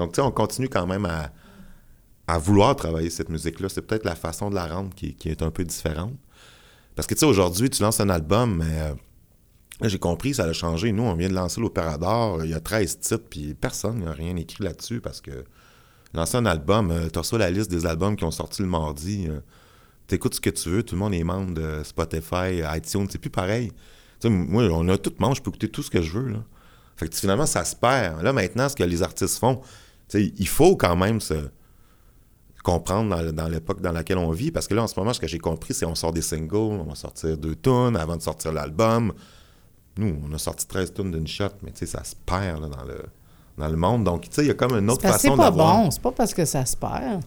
[0.00, 3.68] Donc, tu sais, on continue quand même à, vouloir travailler cette musique-là.
[3.68, 6.14] C'est peut-être la façon de la rendre qui, est un peu différente.
[6.94, 10.52] Parce que, tu sais, aujourd'hui, tu lances un album, mais euh, j'ai compris, ça a
[10.54, 10.92] changé.
[10.92, 12.44] Nous, on vient de lancer l'Opéra d'Or.
[12.44, 15.44] Il y a 13 titres, puis personne n'a rien écrit là-dessus parce que
[16.14, 19.26] lancer un album, euh, tu reçois la liste des albums qui ont sorti le mardi.
[19.28, 19.40] euh,
[20.06, 23.30] T'écoutes ce que tu veux, tout le monde est membre de Spotify, iTunes, c'est plus
[23.30, 23.70] pareil.
[24.20, 26.28] Tu sais, moi, on a tout monde, je peux écouter tout ce que je veux.
[26.30, 26.38] Là.
[27.00, 28.22] Fait finalement, ça se perd.
[28.22, 29.62] Là, maintenant, ce que les artistes font,
[30.14, 31.50] il faut quand même se
[32.62, 34.50] comprendre dans, dans l'époque dans laquelle on vit.
[34.50, 36.56] Parce que là, en ce moment, ce que j'ai compris, c'est qu'on sort des singles,
[36.56, 39.12] on va sortir deux tonnes avant de sortir l'album.
[39.96, 43.02] Nous, on a sorti 13 tonnes d'une shot, mais ça se perd là, dans, le,
[43.58, 44.04] dans le monde.
[44.04, 45.76] Donc, il y a comme une autre façon c'est pas d'avoir...
[45.76, 47.22] bon, c'est pas parce que ça se perd.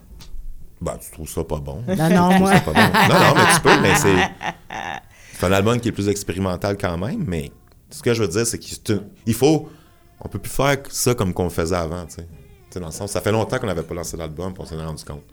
[0.82, 1.84] Ben, tu trouves ça pas bon.
[1.88, 2.52] Non, non, moi.
[2.60, 2.82] Pas bon.
[2.82, 4.16] Non, non, mais tu peux, mais c'est.
[5.36, 7.52] C'est un album qui est plus expérimental quand même, mais
[7.90, 9.68] ce que je veux dire, c'est qu'il faut.
[10.22, 12.28] On peut plus faire ça comme qu'on le faisait avant, tu sais.
[12.92, 15.24] Ça fait longtemps qu'on n'avait pas lancé l'album, on s'en est rendu compte.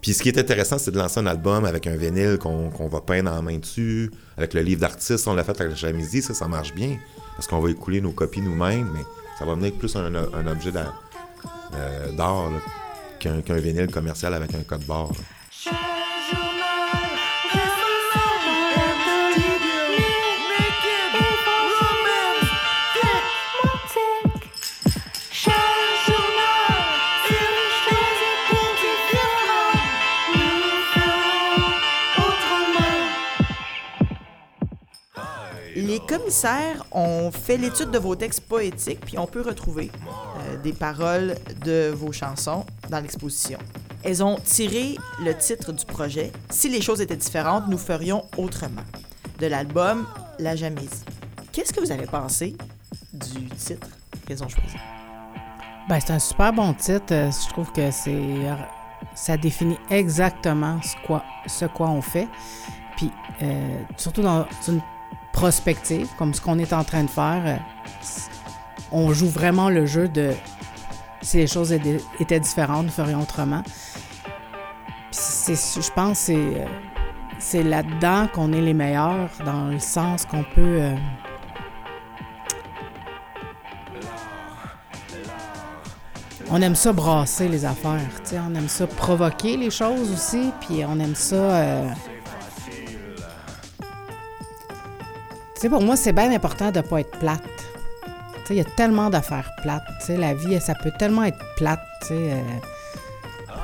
[0.00, 3.00] Puis ce qui est intéressant, c'est de lancer un album avec un vinyle qu'on va
[3.00, 6.48] peindre en main dessus, avec le livre d'artiste, on l'a fait avec la Jamisi, ça,
[6.48, 6.98] marche bien,
[7.36, 9.04] parce qu'on va écouler nos copies nous-mêmes, mais
[9.38, 10.72] ça va venir plus un, objet
[11.74, 12.50] euh, d'art
[13.20, 15.12] qu'un vinyle commercial avec un code barre.
[36.18, 41.36] Commissaires ont fait l'étude de vos textes poétiques, puis on peut retrouver euh, des paroles
[41.64, 43.58] de vos chansons dans l'exposition.
[44.04, 48.82] Elles ont tiré le titre du projet Si les choses étaient différentes, nous ferions autrement
[49.38, 50.06] de l'album
[50.38, 51.02] La Jamésie.
[51.50, 52.56] Qu'est-ce que vous avez pensé
[53.14, 53.88] du titre
[54.26, 54.76] qu'elles ont choisi?
[55.88, 57.12] Ben, c'est un super bon titre.
[57.12, 58.36] Euh, Je trouve que c'est
[59.14, 60.78] ça définit exactement
[61.46, 62.28] ce quoi, on fait.
[62.96, 63.10] Puis,
[63.42, 64.82] euh, surtout dans une
[65.32, 67.56] prospective, comme ce qu'on est en train de faire, euh,
[68.92, 70.32] on joue vraiment le jeu de
[71.22, 73.62] si les choses étaient différentes, nous ferions autrement.
[75.12, 76.66] Je pense que c'est, euh,
[77.38, 80.60] c'est là-dedans qu'on est les meilleurs, dans le sens qu'on peut...
[80.60, 80.96] euh,
[86.54, 91.00] On aime ça brasser les affaires, on aime ça provoquer les choses aussi, puis on
[91.00, 91.36] aime ça.
[95.68, 97.40] Pour moi, c'est bien important de ne pas être plate.
[98.04, 99.84] Tu sais, il y a tellement d'affaires plates.
[100.00, 101.80] Tu sais, la vie, ça peut tellement être plate.
[102.02, 102.40] Tu sais, euh,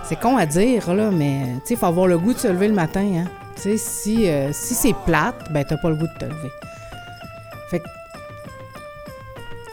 [0.09, 2.69] c'est con à dire, là, mais tu sais, faut avoir le goût de se lever
[2.69, 3.07] le matin.
[3.15, 3.31] Hein?
[3.57, 6.51] Tu sais, si, euh, si c'est plate, ben, t'as pas le goût de te lever.
[7.71, 7.85] Fait que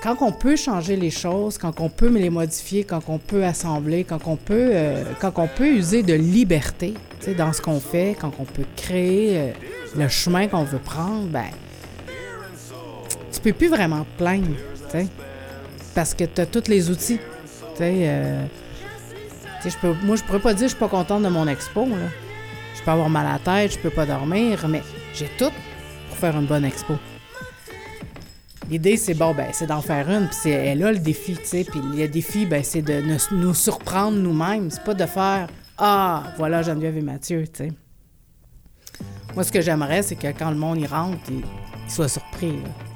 [0.06, 4.04] quand on peut changer les choses, quand on peut les modifier, quand on peut assembler,
[4.04, 6.94] quand on peut, euh, quand on peut user de liberté
[7.36, 9.52] dans ce qu'on fait, quand on peut créer euh,
[9.98, 11.46] le chemin qu'on veut prendre, ben,
[13.52, 14.56] peux plus vraiment te plaindre,
[14.90, 15.08] tu sais,
[15.94, 17.20] parce que tu as tous les outils.
[17.82, 18.46] Euh,
[19.64, 21.88] je moi, je pourrais pas dire que je suis pas contente de mon expo.
[22.76, 24.82] Je peux avoir mal à la tête, je peux pas dormir, mais
[25.14, 25.52] j'ai tout
[26.10, 26.96] pour faire une bonne expo.
[28.70, 31.64] L'idée, c'est bon, ben, c'est d'en faire une, puis c'est là le défi, tu sais.
[31.64, 34.72] Puis le défi, ben, c'est de nous, nous surprendre nous-mêmes.
[34.72, 37.72] C'est pas de faire Ah, voilà Geneviève et Mathieu, tu sais.
[39.36, 41.44] Moi, ce que j'aimerais, c'est que quand le monde y rentre, il,
[41.86, 42.54] il soit surpris.
[42.54, 42.95] là.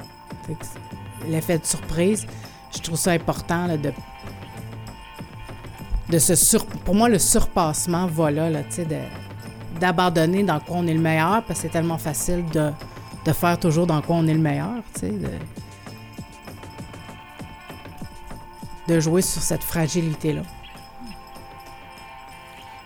[1.28, 2.26] L'effet de surprise,
[2.74, 3.92] je trouve ça important là, de.
[6.10, 6.66] de se sur...
[6.66, 8.88] Pour moi, le surpassement, voilà, là, tu sais,
[9.80, 12.72] d'abandonner dans quoi on est le meilleur, parce que c'est tellement facile de,
[13.26, 15.32] de faire toujours dans quoi on est le meilleur, tu sais, de,
[18.88, 20.42] de jouer sur cette fragilité-là.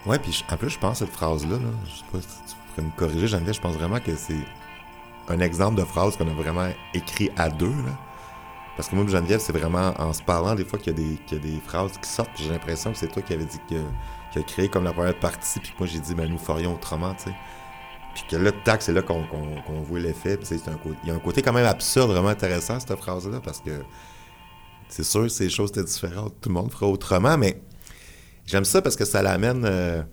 [0.05, 2.87] Ouais, puis en plus, je pense cette phrase-là, là, je sais pas si tu pourrais
[2.87, 4.35] me corriger, Geneviève, je pense vraiment que c'est
[5.29, 7.97] un exemple de phrase qu'on a vraiment écrit à deux, là.
[8.75, 11.17] Parce que moi Geneviève, c'est vraiment en se parlant des fois qu'il y, a des-
[11.27, 13.59] qu'il y a des phrases qui sortent, j'ai l'impression que c'est toi qui avais dit
[13.69, 13.75] que,
[14.31, 17.13] qui a créé comme la première partie, puis moi j'ai dit, ben nous ferions autrement,
[17.13, 17.35] tu sais.
[18.15, 21.41] Puis que là, tac, c'est là qu'on qu'on voit l'effet, il y a un côté
[21.41, 23.83] quand même absurde, vraiment intéressant, cette phrase-là, parce que
[24.89, 27.61] c'est sûr ces choses étaient différentes, tout le monde ferait autrement, mais
[28.45, 30.03] J'aime ça parce que ça l'amène euh,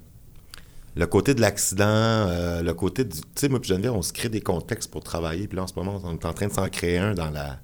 [0.97, 3.20] le côté de l'accident, euh, le côté du.
[3.20, 5.47] Tu sais, moi, puis Geneviève, on se crée des contextes pour travailler.
[5.49, 7.61] Puis là, en ce moment, on est en train de s'en créer un dans la,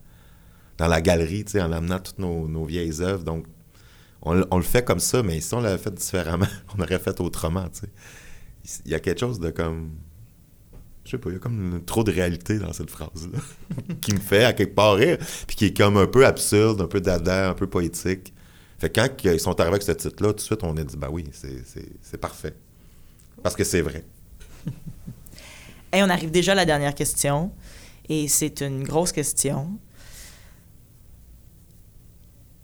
[0.78, 3.24] dans la galerie, tu sais, en amenant toutes nos, nos vieilles œuvres.
[3.24, 3.46] Donc,
[4.22, 6.46] on, le- fait comme ça, mais si on l'avait fait différemment,
[6.78, 8.80] on aurait fait autrement, tu sais.
[8.84, 9.92] Il y a quelque chose de comme.
[11.04, 13.38] Je sais pas, il y a comme trop de réalité dans cette phrase-là
[14.00, 16.88] qui me fait à quelque part rire, puis qui est comme un peu absurde, un
[16.88, 18.34] peu dada, un peu poétique.
[18.78, 20.96] Fait que quand ils sont arrivés avec ce titre-là, tout de suite, on a dit,
[20.96, 22.54] bah oui, c'est parfait.
[23.46, 24.02] Parce que c'est vrai.
[25.92, 27.52] Et on arrive déjà à la dernière question.
[28.08, 29.78] Et c'est une grosse question.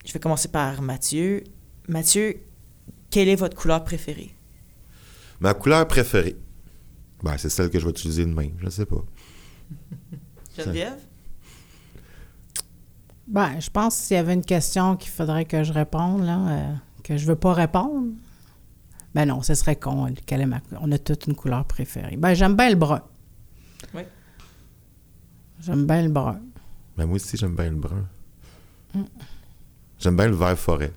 [0.05, 1.45] Je vais commencer par Mathieu.
[1.87, 2.41] Mathieu,
[3.11, 4.35] quelle est votre couleur préférée?
[5.39, 6.37] Ma couleur préférée,
[7.23, 8.49] ben, c'est celle que je vais utiliser demain.
[8.61, 9.05] Je sais pas.
[10.59, 10.99] Geneviève?
[13.29, 16.49] Ben, je pense que s'il y avait une question qu'il faudrait que je réponde, là,
[16.49, 16.75] euh,
[17.05, 18.09] que je veux pas répondre,
[19.15, 20.15] ben non, ce serait con.
[20.27, 20.61] Quelle est ma...
[20.81, 22.17] On a toute une couleur préférée.
[22.17, 23.03] Ben, j'aime bien le brun.
[23.95, 24.03] Oui.
[25.61, 26.41] J'aime bien le brun.
[26.97, 28.07] Ben, moi aussi, j'aime bien le brun.
[29.99, 30.93] J'aime bien le vert forêt.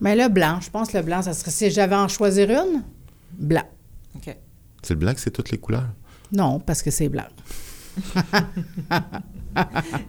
[0.00, 1.50] Mais le blanc, je pense que le blanc, ça serait...
[1.50, 2.82] Si j'avais à en choisir une,
[3.32, 3.68] blanc.
[4.16, 4.36] OK.
[4.82, 5.88] C'est le blanc que c'est toutes les couleurs?
[6.32, 7.26] Non, parce que c'est blanc.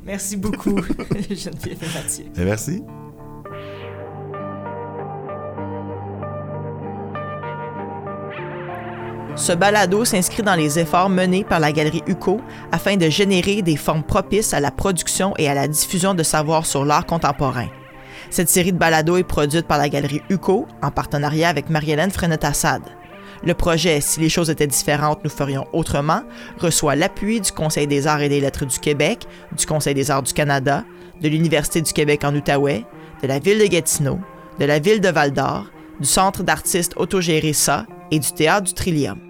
[0.06, 0.82] Merci beaucoup,
[1.30, 2.26] Geneviève et Mathieu.
[2.36, 2.84] Ben, merci.
[9.40, 12.42] Ce balado s'inscrit dans les efforts menés par la Galerie UCO
[12.74, 16.66] afin de générer des formes propices à la production et à la diffusion de savoir
[16.66, 17.70] sur l'art contemporain.
[18.32, 22.82] Cette série de balados est produite par la Galerie UCO en partenariat avec Marie-Hélène Frenette-Assad.
[23.42, 26.24] Le projet Si les choses étaient différentes, nous ferions autrement
[26.58, 29.26] reçoit l'appui du Conseil des arts et des lettres du Québec,
[29.58, 30.84] du Conseil des arts du Canada,
[31.22, 32.84] de l'Université du Québec en Outaouais,
[33.24, 34.20] de la ville de Gatineau,
[34.60, 35.68] de la ville de Val-d'Or,
[36.02, 39.29] du Centre d'artistes autogéré SA et du Théâtre du Trillium.